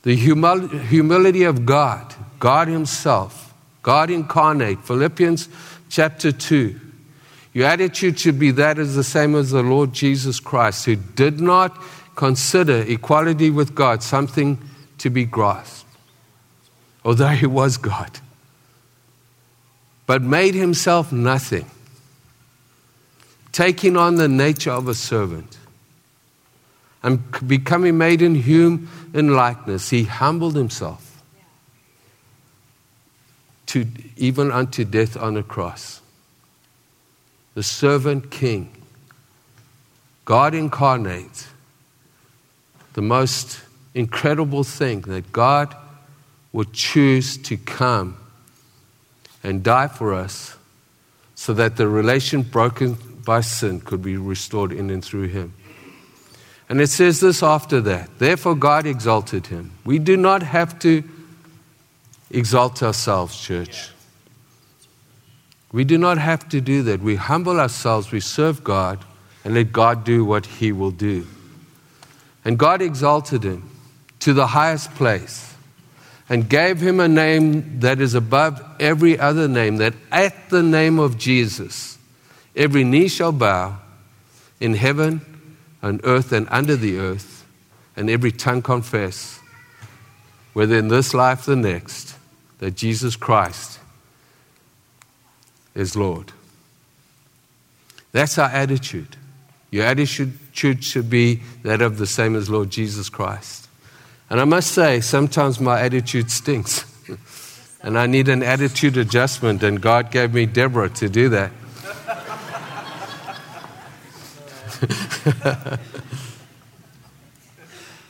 the 0.02 0.17
humil- 0.17 0.82
humility 0.88 1.43
of 1.43 1.67
God, 1.67 2.15
God 2.39 2.67
Himself, 2.67 3.54
God 3.84 4.10
incarnate, 4.10 4.82
Philippians 4.82 5.50
chapter 5.88 6.32
2. 6.32 6.80
Your 7.54 7.67
attitude 7.67 8.19
should 8.19 8.39
be 8.39 8.50
that 8.50 8.80
is 8.80 8.95
the 8.95 9.04
same 9.04 9.36
as 9.36 9.52
the 9.52 9.62
Lord 9.62 9.93
Jesus 9.93 10.39
Christ, 10.39 10.86
who 10.86 10.95
did 10.95 11.39
not 11.39 11.80
consider 12.15 12.82
equality 12.88 13.52
with 13.52 13.76
God 13.76 14.02
something 14.02 14.58
to 14.98 15.12
be 15.12 15.26
grasped, 15.26 15.88
although 17.04 17.28
he 17.28 17.45
was 17.45 17.78
God, 17.78 18.19
but 20.05 20.21
made 20.21 20.53
himself 20.53 21.11
nothing, 21.11 21.65
taking 23.51 23.97
on 23.97 24.15
the 24.15 24.27
nature 24.27 24.71
of 24.71 24.87
a 24.87 24.93
servant. 24.93 25.57
And 27.01 27.23
becoming 27.47 27.97
made 27.97 28.21
in 28.21 28.35
human 28.35 28.87
likeness, 29.35 29.91
he 29.91 30.03
humbled 30.03 30.55
himself 30.55 31.23
to 33.67 33.85
even 34.15 34.51
unto 34.51 34.83
death 34.83 35.17
on 35.17 35.37
a 35.37 35.43
cross. 35.43 36.01
The 37.53 37.63
servant 37.63 38.31
king, 38.31 38.71
God 40.25 40.53
incarnate, 40.53 41.47
the 42.93 43.01
most 43.01 43.61
incredible 43.93 44.63
thing 44.63 45.01
that 45.01 45.31
God 45.31 45.75
would 46.53 46.73
choose 46.73 47.37
to 47.37 47.57
come 47.57 48.17
and 49.45 49.63
die 49.63 49.88
for 49.88 50.13
us 50.13 50.58
so 51.36 51.53
that 51.53 51.77
the 51.77 51.88
relation 51.88 52.41
broken 52.41 52.97
by 53.23 53.41
sin 53.41 53.79
could 53.79 54.01
be 54.01 54.17
restored 54.17 54.71
in 54.71 54.89
and 54.89 55.03
through 55.05 55.27
him. 55.27 55.53
And 56.67 56.81
it 56.81 56.89
says 56.89 57.19
this 57.19 57.43
after 57.43 57.79
that. 57.81 58.17
Therefore, 58.17 58.55
God 58.55 58.88
exalted 58.88 59.47
him. 59.47 59.71
We 59.84 59.99
do 59.99 60.17
not 60.17 60.41
have 60.41 60.79
to 60.79 61.03
exalt 62.31 62.81
ourselves, 62.81 63.39
church. 63.39 63.91
We 65.71 65.84
do 65.84 65.97
not 65.97 66.17
have 66.17 66.49
to 66.49 66.62
do 66.62 66.81
that. 66.84 67.01
We 67.01 67.15
humble 67.15 67.60
ourselves, 67.60 68.12
we 68.12 68.21
serve 68.21 68.63
God, 68.63 69.03
and 69.43 69.53
let 69.53 69.71
God 69.71 70.03
do 70.03 70.25
what 70.25 70.45
he 70.45 70.71
will 70.71 70.91
do. 70.91 71.27
And 72.43 72.58
God 72.58 72.81
exalted 72.81 73.43
him 73.43 73.69
to 74.21 74.34
the 74.34 74.47
highest 74.47 74.95
place 74.95 75.54
and 76.27 76.49
gave 76.49 76.81
him 76.81 76.99
a 76.99 77.07
name 77.07 77.79
that 77.81 78.01
is 78.01 78.15
above 78.15 78.61
every 78.79 79.19
other 79.19 79.47
name, 79.47 79.77
that 79.77 79.93
at 80.11 80.49
the 80.49 80.63
name 80.63 80.99
of 80.99 81.17
Jesus, 81.17 81.97
every 82.55 82.83
knee 82.83 83.07
shall 83.07 83.31
bow 83.31 83.77
in 84.59 84.73
heaven, 84.73 85.21
on 85.83 86.01
earth, 86.03 86.31
and 86.31 86.47
under 86.49 86.75
the 86.75 86.97
earth, 86.97 87.45
and 87.95 88.09
every 88.09 88.31
tongue 88.31 88.61
confess, 88.61 89.39
whether 90.53 90.75
in 90.77 90.88
this 90.88 91.13
life 91.13 91.47
or 91.47 91.51
the 91.51 91.57
next, 91.57 92.15
that 92.59 92.75
Jesus 92.75 93.15
Christ 93.15 93.79
is 95.75 95.95
Lord. 95.95 96.31
That's 98.13 98.38
our 98.38 98.49
attitude. 98.49 99.17
Your 99.69 99.85
attitude 99.85 100.33
should 100.53 101.09
be 101.09 101.41
that 101.63 101.81
of 101.81 101.97
the 101.97 102.07
same 102.07 102.35
as 102.35 102.49
Lord 102.49 102.69
Jesus 102.69 103.09
Christ. 103.09 103.64
And 104.36 104.41
I 104.41 104.43
must 104.43 104.74
say, 104.74 105.00
sometimes 105.00 105.62
my 105.62 105.80
attitude 105.80 106.30
stinks. 106.30 106.84
and 107.82 107.98
I 107.98 108.06
need 108.06 108.28
an 108.28 108.43
attitude 108.43 108.98
adjustment, 108.98 109.63
and 109.63 109.80
God 109.80 110.12
gave 110.12 110.34
me 110.34 110.45
Deborah 110.45 110.89
to 110.89 111.08
do 111.08 111.30
that. 111.30 111.54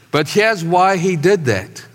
but 0.10 0.28
here's 0.30 0.64
why 0.64 0.98
he 0.98 1.16
did 1.16 1.46
that. 1.46 1.86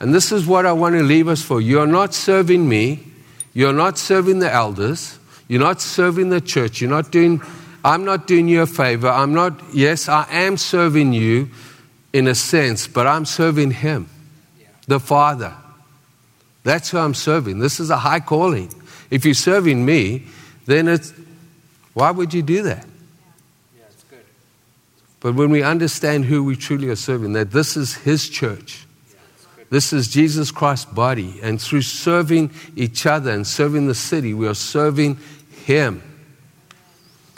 And 0.00 0.12
this 0.12 0.32
is 0.32 0.44
what 0.44 0.66
I 0.66 0.72
want 0.72 0.96
to 0.96 1.04
leave 1.04 1.28
us 1.28 1.40
for. 1.40 1.60
You're 1.60 1.86
not 1.86 2.14
serving 2.14 2.68
me, 2.68 3.04
you're 3.52 3.72
not 3.72 3.96
serving 3.96 4.40
the 4.40 4.52
elders, 4.52 5.20
you're 5.46 5.62
not 5.62 5.80
serving 5.80 6.30
the 6.30 6.40
church, 6.40 6.80
you're 6.80 6.90
not 6.90 7.12
doing 7.12 7.40
I'm 7.84 8.04
not 8.06 8.26
doing 8.26 8.48
you 8.48 8.62
a 8.62 8.66
favor. 8.66 9.08
I'm 9.08 9.34
not, 9.34 9.60
yes, 9.74 10.08
I 10.08 10.26
am 10.30 10.56
serving 10.56 11.12
you 11.12 11.50
in 12.14 12.28
a 12.28 12.34
sense, 12.34 12.86
but 12.86 13.08
I'm 13.08 13.24
serving 13.24 13.72
Him, 13.72 14.08
the 14.86 15.00
Father. 15.00 15.52
That's 16.62 16.88
who 16.88 16.98
I'm 16.98 17.12
serving. 17.12 17.58
This 17.58 17.80
is 17.80 17.90
a 17.90 17.96
high 17.96 18.20
calling. 18.20 18.72
If 19.10 19.24
you're 19.24 19.34
serving 19.34 19.84
me, 19.84 20.22
then 20.64 20.86
it's, 20.86 21.12
why 21.92 22.12
would 22.12 22.32
you 22.32 22.40
do 22.40 22.62
that? 22.62 22.86
Yeah, 23.76 23.82
it's 23.90 24.04
good. 24.04 24.24
But 25.18 25.34
when 25.34 25.50
we 25.50 25.64
understand 25.64 26.26
who 26.26 26.44
we 26.44 26.54
truly 26.54 26.88
are 26.88 26.96
serving, 26.96 27.32
that 27.32 27.50
this 27.50 27.76
is 27.76 27.94
His 27.96 28.28
church, 28.28 28.86
this 29.70 29.92
is 29.92 30.06
Jesus 30.06 30.52
Christ's 30.52 30.86
body, 30.86 31.40
and 31.42 31.60
through 31.60 31.82
serving 31.82 32.52
each 32.76 33.06
other 33.06 33.32
and 33.32 33.44
serving 33.44 33.88
the 33.88 33.94
city, 33.94 34.34
we 34.34 34.46
are 34.46 34.54
serving 34.54 35.18
Him. 35.66 36.00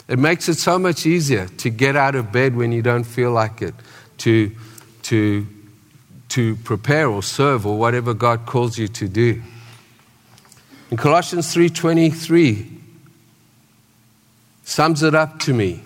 It 0.07 0.19
makes 0.19 0.47
it 0.47 0.55
so 0.55 0.77
much 0.77 1.07
easier 1.07 1.47
to 1.47 1.69
get 1.71 1.95
out 1.95 2.13
of 2.13 2.31
bed 2.31 2.55
when 2.55 2.71
you 2.71 2.83
don't 2.83 3.03
feel 3.03 3.31
like 3.31 3.63
it, 3.63 3.73
to, 4.19 4.55
to, 5.03 5.47
to 6.29 6.55
prepare 6.57 7.07
or 7.09 7.23
serve 7.23 7.65
or 7.65 7.77
whatever 7.77 8.13
God 8.13 8.45
calls 8.45 8.77
you 8.77 8.87
to 8.89 9.07
do. 9.07 9.41
In 10.89 10.97
Colossians 10.97 11.53
3:23 11.53 12.73
sums 14.63 15.03
it 15.03 15.15
up 15.15 15.39
to 15.39 15.53
me. 15.53 15.81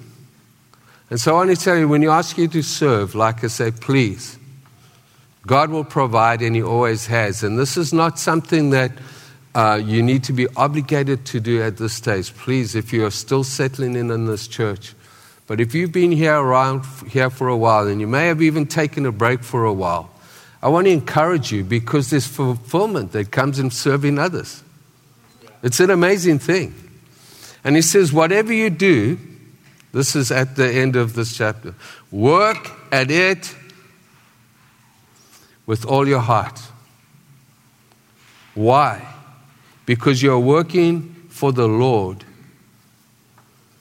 And 1.10 1.20
so 1.20 1.34
I 1.34 1.46
want 1.46 1.58
to 1.58 1.62
tell 1.62 1.78
you 1.78 1.88
when 1.88 2.02
you 2.02 2.10
ask 2.10 2.38
you 2.38 2.48
to 2.48 2.62
serve, 2.62 3.16
like 3.16 3.44
I 3.44 3.48
say, 3.48 3.72
please. 3.72 4.38
God 5.46 5.70
will 5.72 5.84
provide 5.84 6.42
and 6.42 6.56
He 6.56 6.62
always 6.62 7.08
has. 7.08 7.44
And 7.44 7.58
this 7.58 7.78
is 7.78 7.92
not 7.92 8.20
something 8.20 8.70
that 8.72 8.92
uh, 9.54 9.82
you 9.84 10.02
need 10.02 10.24
to 10.26 10.34
be 10.34 10.48
obligated 10.56 11.26
to 11.26 11.40
do 11.40 11.62
at 11.62 11.78
this 11.78 11.94
stage. 11.94 12.34
Please, 12.36 12.76
if 12.76 12.94
you 12.94 13.06
are 13.06 13.12
still 13.12 13.44
settling 13.44 13.96
in 13.96 14.12
in 14.12 14.26
this 14.26 14.48
church, 14.48 14.94
but 15.52 15.60
if 15.60 15.76
you've 15.76 15.92
been 15.92 16.14
here 16.14 16.36
around 16.36 16.86
here 17.10 17.30
for 17.30 17.50
a 17.50 17.58
while 17.58 17.88
and 17.88 18.00
you 18.00 18.08
may 18.08 18.28
have 18.28 18.42
even 18.42 18.66
taken 18.66 19.06
a 19.06 19.12
break 19.12 19.44
for 19.44 19.66
a 19.66 19.74
while, 19.74 20.10
I 20.64 20.70
want 20.70 20.86
to 20.86 20.92
encourage 20.92 21.52
you 21.52 21.66
because 21.66 22.10
there's 22.10 22.26
fulfillment 22.26 23.12
that 23.12 23.32
comes 23.32 23.60
in 23.60 23.70
serving 23.70 24.18
others. 24.18 24.64
It's 25.62 25.82
an 25.82 25.90
amazing 25.90 26.40
thing. 26.40 26.74
And 27.66 27.76
he 27.76 27.82
says, 27.82 28.14
whatever 28.14 28.54
you 28.54 28.70
do, 28.70 29.20
this 29.92 30.16
is 30.16 30.32
at 30.32 30.56
the 30.56 30.72
end 30.72 30.96
of 30.96 31.16
this 31.16 31.36
chapter, 31.36 31.76
work 32.12 32.72
at 32.92 33.12
it 33.12 33.54
with 35.66 35.86
all 35.86 36.08
your 36.08 36.22
heart. 36.22 36.62
Why? 38.54 39.12
because 39.92 40.22
you're 40.22 40.40
working 40.40 41.02
for 41.28 41.52
the 41.52 41.68
Lord 41.68 42.24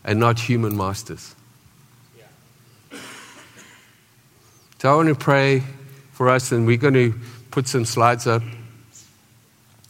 and 0.04 0.18
not 0.18 0.40
human 0.40 0.76
masters. 0.76 1.36
So 4.80 4.90
I 4.90 4.96
want 4.96 5.10
to 5.10 5.14
pray 5.14 5.62
for 6.12 6.30
us, 6.30 6.52
and 6.52 6.66
we're 6.66 6.78
going 6.78 6.94
to 6.94 7.12
put 7.50 7.68
some 7.68 7.84
slides 7.84 8.26
up. 8.26 8.40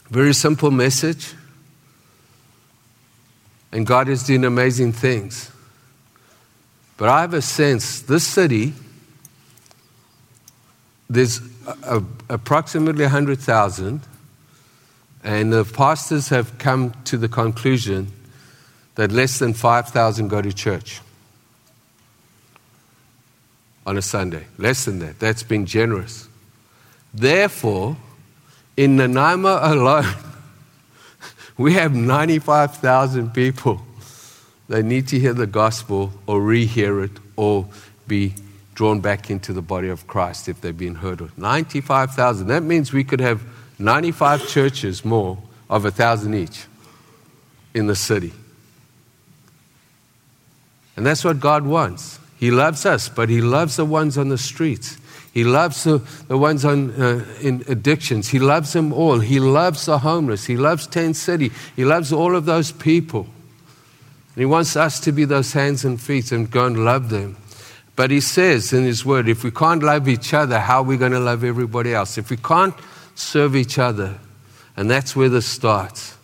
Very 0.08 0.34
simple 0.34 0.72
message. 0.72 1.32
And 3.70 3.86
God 3.86 4.08
is 4.08 4.24
doing 4.24 4.44
amazing 4.44 4.90
things. 4.90 5.52
But 6.96 7.08
I 7.08 7.20
have 7.20 7.34
a 7.34 7.40
sense 7.40 8.00
this 8.00 8.26
city, 8.26 8.74
there's 11.08 11.40
a, 11.68 11.98
a, 11.98 12.04
approximately 12.28 13.04
100,000, 13.04 14.00
and 15.22 15.52
the 15.52 15.64
pastors 15.64 16.30
have 16.30 16.58
come 16.58 16.94
to 17.04 17.16
the 17.16 17.28
conclusion 17.28 18.10
that 18.96 19.12
less 19.12 19.38
than 19.38 19.54
5,000 19.54 20.26
go 20.26 20.42
to 20.42 20.52
church 20.52 21.00
on 23.86 23.96
a 23.96 24.02
Sunday. 24.02 24.44
Less 24.58 24.84
than 24.84 24.98
that. 25.00 25.18
That's 25.18 25.42
been 25.42 25.66
generous. 25.66 26.28
Therefore, 27.12 27.96
in 28.76 28.96
Nanaimo 28.96 29.58
alone, 29.60 30.06
we 31.56 31.74
have 31.74 31.94
95,000 31.94 33.32
people 33.32 33.80
that 34.68 34.84
need 34.84 35.08
to 35.08 35.18
hear 35.18 35.34
the 35.34 35.46
gospel 35.46 36.12
or 36.26 36.40
rehear 36.40 37.04
it 37.04 37.10
or 37.36 37.66
be 38.06 38.34
drawn 38.74 39.00
back 39.00 39.30
into 39.30 39.52
the 39.52 39.60
body 39.60 39.88
of 39.88 40.06
Christ 40.06 40.48
if 40.48 40.60
they've 40.60 40.76
been 40.76 40.94
heard 40.94 41.20
of. 41.20 41.36
95,000. 41.36 42.46
That 42.46 42.62
means 42.62 42.92
we 42.92 43.04
could 43.04 43.20
have 43.20 43.42
95 43.78 44.48
churches 44.48 45.04
more 45.04 45.38
of 45.68 45.84
a 45.84 45.90
thousand 45.90 46.34
each 46.34 46.66
in 47.74 47.86
the 47.86 47.96
city. 47.96 48.32
And 50.96 51.04
that's 51.04 51.24
what 51.24 51.40
God 51.40 51.64
wants. 51.64 52.18
He 52.40 52.50
loves 52.50 52.86
us, 52.86 53.10
but 53.10 53.28
He 53.28 53.42
loves 53.42 53.76
the 53.76 53.84
ones 53.84 54.16
on 54.16 54.30
the 54.30 54.38
streets. 54.38 54.96
He 55.34 55.44
loves 55.44 55.84
the, 55.84 55.98
the 56.26 56.38
ones 56.38 56.64
on, 56.64 56.90
uh, 56.92 57.22
in 57.42 57.62
addictions. 57.68 58.30
He 58.30 58.38
loves 58.38 58.72
them 58.72 58.94
all. 58.94 59.20
He 59.20 59.38
loves 59.38 59.84
the 59.84 59.98
homeless. 59.98 60.46
He 60.46 60.56
loves 60.56 60.86
Tent 60.86 61.16
City. 61.16 61.52
He 61.76 61.84
loves 61.84 62.14
all 62.14 62.34
of 62.34 62.46
those 62.46 62.72
people. 62.72 63.28
And 64.34 64.36
he 64.36 64.46
wants 64.46 64.74
us 64.74 64.98
to 65.00 65.12
be 65.12 65.26
those 65.26 65.52
hands 65.52 65.84
and 65.84 66.00
feet 66.00 66.32
and 66.32 66.50
go 66.50 66.64
and 66.64 66.82
love 66.82 67.10
them. 67.10 67.36
But 67.94 68.10
he 68.10 68.22
says 68.22 68.72
in 68.72 68.84
his 68.84 69.04
word, 69.04 69.28
if 69.28 69.44
we 69.44 69.50
can't 69.50 69.82
love 69.82 70.08
each 70.08 70.32
other, 70.32 70.58
how 70.58 70.78
are 70.78 70.84
we 70.84 70.96
going 70.96 71.12
to 71.12 71.20
love 71.20 71.44
everybody 71.44 71.92
else? 71.92 72.16
If 72.16 72.30
we 72.30 72.38
can't 72.38 72.74
serve 73.14 73.54
each 73.54 73.78
other, 73.78 74.18
and 74.78 74.90
that's 74.90 75.14
where 75.14 75.28
this 75.28 75.44
starts. 75.44 76.16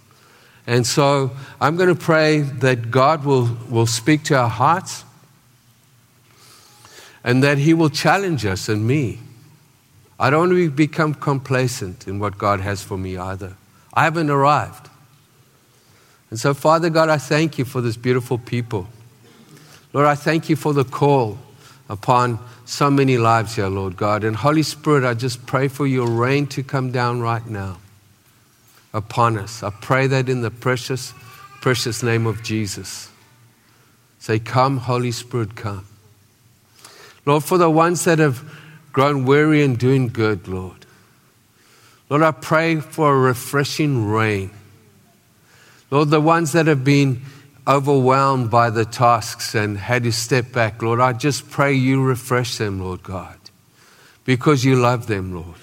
And 0.66 0.86
so 0.86 1.30
I'm 1.60 1.76
going 1.76 1.94
to 1.94 1.94
pray 1.94 2.40
that 2.40 2.90
God 2.90 3.26
will, 3.26 3.50
will 3.68 3.86
speak 3.86 4.24
to 4.24 4.36
our 4.36 4.48
hearts 4.48 5.04
and 7.26 7.42
that 7.42 7.58
He 7.58 7.74
will 7.74 7.90
challenge 7.90 8.46
us 8.46 8.70
and 8.70 8.86
me. 8.86 9.18
I 10.18 10.30
don't 10.30 10.48
want 10.48 10.52
to 10.52 10.70
become 10.70 11.12
complacent 11.12 12.06
in 12.06 12.20
what 12.20 12.38
God 12.38 12.60
has 12.60 12.82
for 12.82 12.96
me 12.96 13.18
either. 13.18 13.56
I 13.92 14.04
haven't 14.04 14.30
arrived. 14.30 14.88
And 16.30 16.38
so, 16.38 16.54
Father 16.54 16.88
God, 16.88 17.08
I 17.08 17.18
thank 17.18 17.58
you 17.58 17.64
for 17.64 17.80
this 17.80 17.96
beautiful 17.96 18.38
people. 18.38 18.86
Lord, 19.92 20.06
I 20.06 20.14
thank 20.14 20.48
you 20.48 20.54
for 20.54 20.72
the 20.72 20.84
call 20.84 21.38
upon 21.88 22.38
so 22.64 22.90
many 22.90 23.18
lives 23.18 23.56
here, 23.56 23.68
Lord 23.68 23.96
God. 23.96 24.22
And 24.22 24.36
Holy 24.36 24.62
Spirit, 24.62 25.04
I 25.04 25.14
just 25.14 25.46
pray 25.46 25.68
for 25.68 25.86
your 25.86 26.08
rain 26.08 26.46
to 26.48 26.62
come 26.62 26.92
down 26.92 27.20
right 27.20 27.46
now 27.46 27.78
upon 28.94 29.36
us. 29.36 29.62
I 29.62 29.70
pray 29.70 30.06
that 30.06 30.28
in 30.28 30.42
the 30.42 30.50
precious, 30.50 31.12
precious 31.60 32.02
name 32.02 32.26
of 32.26 32.42
Jesus. 32.44 33.10
Say, 34.20 34.38
Come, 34.38 34.78
Holy 34.78 35.10
Spirit, 35.10 35.56
come. 35.56 35.86
Lord, 37.26 37.44
for 37.44 37.58
the 37.58 37.68
ones 37.68 38.04
that 38.04 38.18
have 38.20 38.42
grown 38.92 39.26
weary 39.26 39.62
in 39.62 39.74
doing 39.74 40.08
good, 40.08 40.48
Lord. 40.48 40.86
Lord, 42.08 42.22
I 42.22 42.30
pray 42.30 42.76
for 42.76 43.12
a 43.12 43.18
refreshing 43.18 44.08
rain. 44.08 44.50
Lord, 45.90 46.10
the 46.10 46.20
ones 46.20 46.52
that 46.52 46.66
have 46.66 46.84
been 46.84 47.20
overwhelmed 47.66 48.50
by 48.50 48.70
the 48.70 48.84
tasks 48.84 49.54
and 49.54 49.76
had 49.76 50.04
to 50.04 50.12
step 50.12 50.52
back, 50.52 50.80
Lord, 50.82 51.00
I 51.00 51.12
just 51.12 51.50
pray 51.50 51.74
you 51.74 52.02
refresh 52.02 52.58
them, 52.58 52.80
Lord 52.80 53.02
God, 53.02 53.36
because 54.24 54.64
you 54.64 54.76
love 54.76 55.08
them, 55.08 55.34
Lord. 55.34 55.58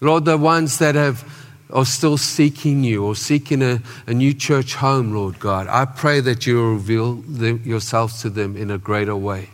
Lord, 0.00 0.26
the 0.26 0.36
ones 0.36 0.78
that 0.78 0.94
have 0.94 1.24
are 1.70 1.86
still 1.86 2.18
seeking 2.18 2.84
you 2.84 3.04
or 3.04 3.16
seeking 3.16 3.62
a, 3.62 3.80
a 4.06 4.12
new 4.12 4.34
church 4.34 4.74
home, 4.74 5.14
Lord 5.14 5.40
God, 5.40 5.66
I 5.68 5.86
pray 5.86 6.20
that 6.20 6.46
you 6.46 6.72
reveal 6.72 7.14
the, 7.14 7.54
yourself 7.64 8.20
to 8.20 8.28
them 8.28 8.56
in 8.56 8.70
a 8.70 8.76
greater 8.76 9.16
way. 9.16 9.48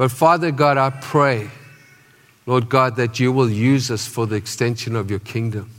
But 0.00 0.10
Father 0.10 0.50
God, 0.50 0.78
I 0.78 0.88
pray, 0.88 1.50
Lord 2.46 2.70
God, 2.70 2.96
that 2.96 3.20
you 3.20 3.32
will 3.32 3.50
use 3.50 3.90
us 3.90 4.06
for 4.06 4.26
the 4.26 4.34
extension 4.34 4.96
of 4.96 5.10
your 5.10 5.18
kingdom. 5.18 5.70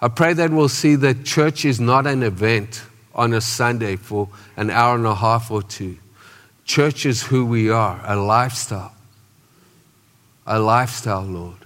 I 0.00 0.08
pray 0.08 0.32
that 0.32 0.50
we'll 0.50 0.68
see 0.68 0.96
that 0.96 1.24
church 1.24 1.64
is 1.64 1.78
not 1.78 2.08
an 2.08 2.24
event 2.24 2.82
on 3.14 3.32
a 3.32 3.40
Sunday 3.40 3.94
for 3.94 4.30
an 4.56 4.68
hour 4.68 4.96
and 4.96 5.06
a 5.06 5.14
half 5.14 5.52
or 5.52 5.62
two. 5.62 5.96
Church 6.64 7.06
is 7.06 7.22
who 7.22 7.46
we 7.46 7.70
are, 7.70 8.00
a 8.04 8.16
lifestyle. 8.16 8.92
A 10.44 10.58
lifestyle, 10.58 11.22
Lord. 11.22 11.58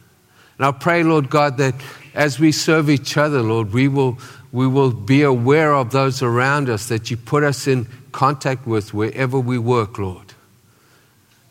And 0.58 0.66
I 0.66 0.72
pray, 0.72 1.02
Lord 1.02 1.30
God, 1.30 1.56
that 1.56 1.76
as 2.12 2.38
we 2.38 2.52
serve 2.52 2.90
each 2.90 3.16
other, 3.16 3.40
Lord, 3.40 3.72
we 3.72 3.88
will, 3.88 4.18
we 4.52 4.66
will 4.66 4.92
be 4.92 5.22
aware 5.22 5.72
of 5.72 5.92
those 5.92 6.20
around 6.20 6.68
us 6.68 6.88
that 6.88 7.10
you 7.10 7.16
put 7.16 7.42
us 7.42 7.66
in 7.66 7.86
contact 8.12 8.66
with 8.66 8.92
wherever 8.92 9.40
we 9.40 9.56
work, 9.56 9.96
Lord. 9.96 10.27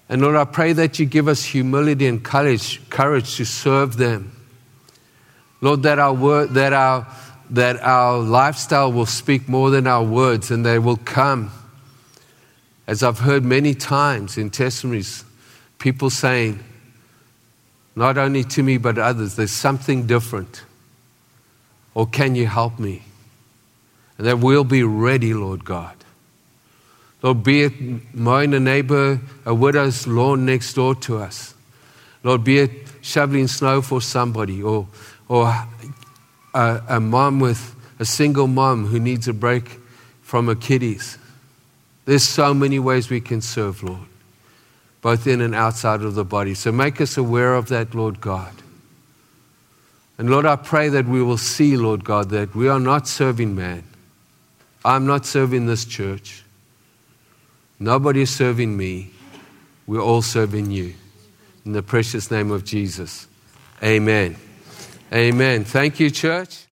And 0.09 0.21
Lord, 0.21 0.35
I 0.35 0.45
pray 0.45 0.73
that 0.73 0.99
you 0.99 1.05
give 1.05 1.27
us 1.27 1.43
humility 1.43 2.07
and 2.07 2.23
courage, 2.23 2.87
courage 2.89 3.35
to 3.37 3.45
serve 3.45 3.97
them. 3.97 4.31
Lord, 5.59 5.83
that 5.83 5.99
our 5.99 6.13
word, 6.13 6.51
that 6.51 6.73
our 6.73 7.07
that 7.49 7.79
our 7.81 8.19
lifestyle 8.19 8.91
will 8.91 9.05
speak 9.05 9.47
more 9.47 9.69
than 9.69 9.87
our 9.87 10.03
words, 10.03 10.51
and 10.51 10.65
they 10.65 10.79
will 10.79 10.97
come. 10.97 11.51
As 12.85 13.03
I've 13.03 13.19
heard 13.19 13.43
many 13.43 13.73
times 13.73 14.37
in 14.37 14.49
testimonies, 14.49 15.23
people 15.77 16.09
saying, 16.09 16.63
not 17.95 18.17
only 18.17 18.43
to 18.43 18.63
me 18.63 18.77
but 18.77 18.97
others, 18.97 19.35
there's 19.35 19.51
something 19.51 20.05
different. 20.07 20.63
Or 21.93 22.05
can 22.05 22.35
you 22.35 22.47
help 22.47 22.79
me? 22.79 23.03
And 24.17 24.27
that 24.27 24.39
we'll 24.39 24.63
be 24.63 24.83
ready, 24.83 25.33
Lord 25.33 25.65
God. 25.65 25.95
Lord, 27.21 27.43
be 27.43 27.63
it 27.63 27.73
mowing 28.13 28.53
a 28.53 28.59
neighbor, 28.59 29.19
a 29.45 29.53
widow's 29.53 30.05
lawn 30.05 30.45
next 30.45 30.73
door 30.73 30.95
to 30.95 31.17
us. 31.17 31.55
Lord, 32.23 32.43
be 32.43 32.59
it 32.59 32.71
shoveling 33.01 33.47
snow 33.47 33.81
for 33.81 34.01
somebody 34.01 34.61
or, 34.61 34.87
or 35.27 35.53
a, 36.53 36.81
a 36.89 36.99
mom 36.99 37.39
with 37.39 37.75
a 37.99 38.05
single 38.05 38.47
mom 38.47 38.85
who 38.87 38.99
needs 38.99 39.27
a 39.27 39.33
break 39.33 39.79
from 40.21 40.47
her 40.47 40.55
kiddies. 40.55 41.17
There's 42.05 42.23
so 42.23 42.53
many 42.53 42.79
ways 42.79 43.09
we 43.09 43.21
can 43.21 43.41
serve, 43.41 43.81
Lord, 43.81 44.07
both 45.01 45.25
in 45.25 45.41
and 45.41 45.55
outside 45.55 46.01
of 46.01 46.15
the 46.15 46.23
body. 46.23 46.53
So 46.53 46.71
make 46.71 47.01
us 47.01 47.17
aware 47.17 47.55
of 47.55 47.67
that, 47.69 47.95
Lord 47.95 48.21
God. 48.21 48.53
And 50.17 50.29
Lord, 50.29 50.45
I 50.45 50.55
pray 50.55 50.89
that 50.89 51.05
we 51.05 51.21
will 51.21 51.37
see, 51.37 51.77
Lord 51.77 52.03
God, 52.03 52.29
that 52.29 52.55
we 52.55 52.67
are 52.67 52.79
not 52.79 53.07
serving 53.07 53.55
man. 53.55 53.83
I'm 54.83 55.05
not 55.05 55.25
serving 55.25 55.65
this 55.65 55.85
church. 55.85 56.43
Nobody 57.79 58.21
is 58.21 58.33
serving 58.33 58.75
me. 58.75 59.11
We're 59.85 60.01
all 60.01 60.21
serving 60.21 60.71
you. 60.71 60.93
In 61.65 61.73
the 61.73 61.83
precious 61.83 62.31
name 62.31 62.51
of 62.51 62.65
Jesus. 62.65 63.27
Amen. 63.83 64.35
Amen. 65.13 65.63
Thank 65.63 65.99
you, 65.99 66.09
church. 66.09 66.66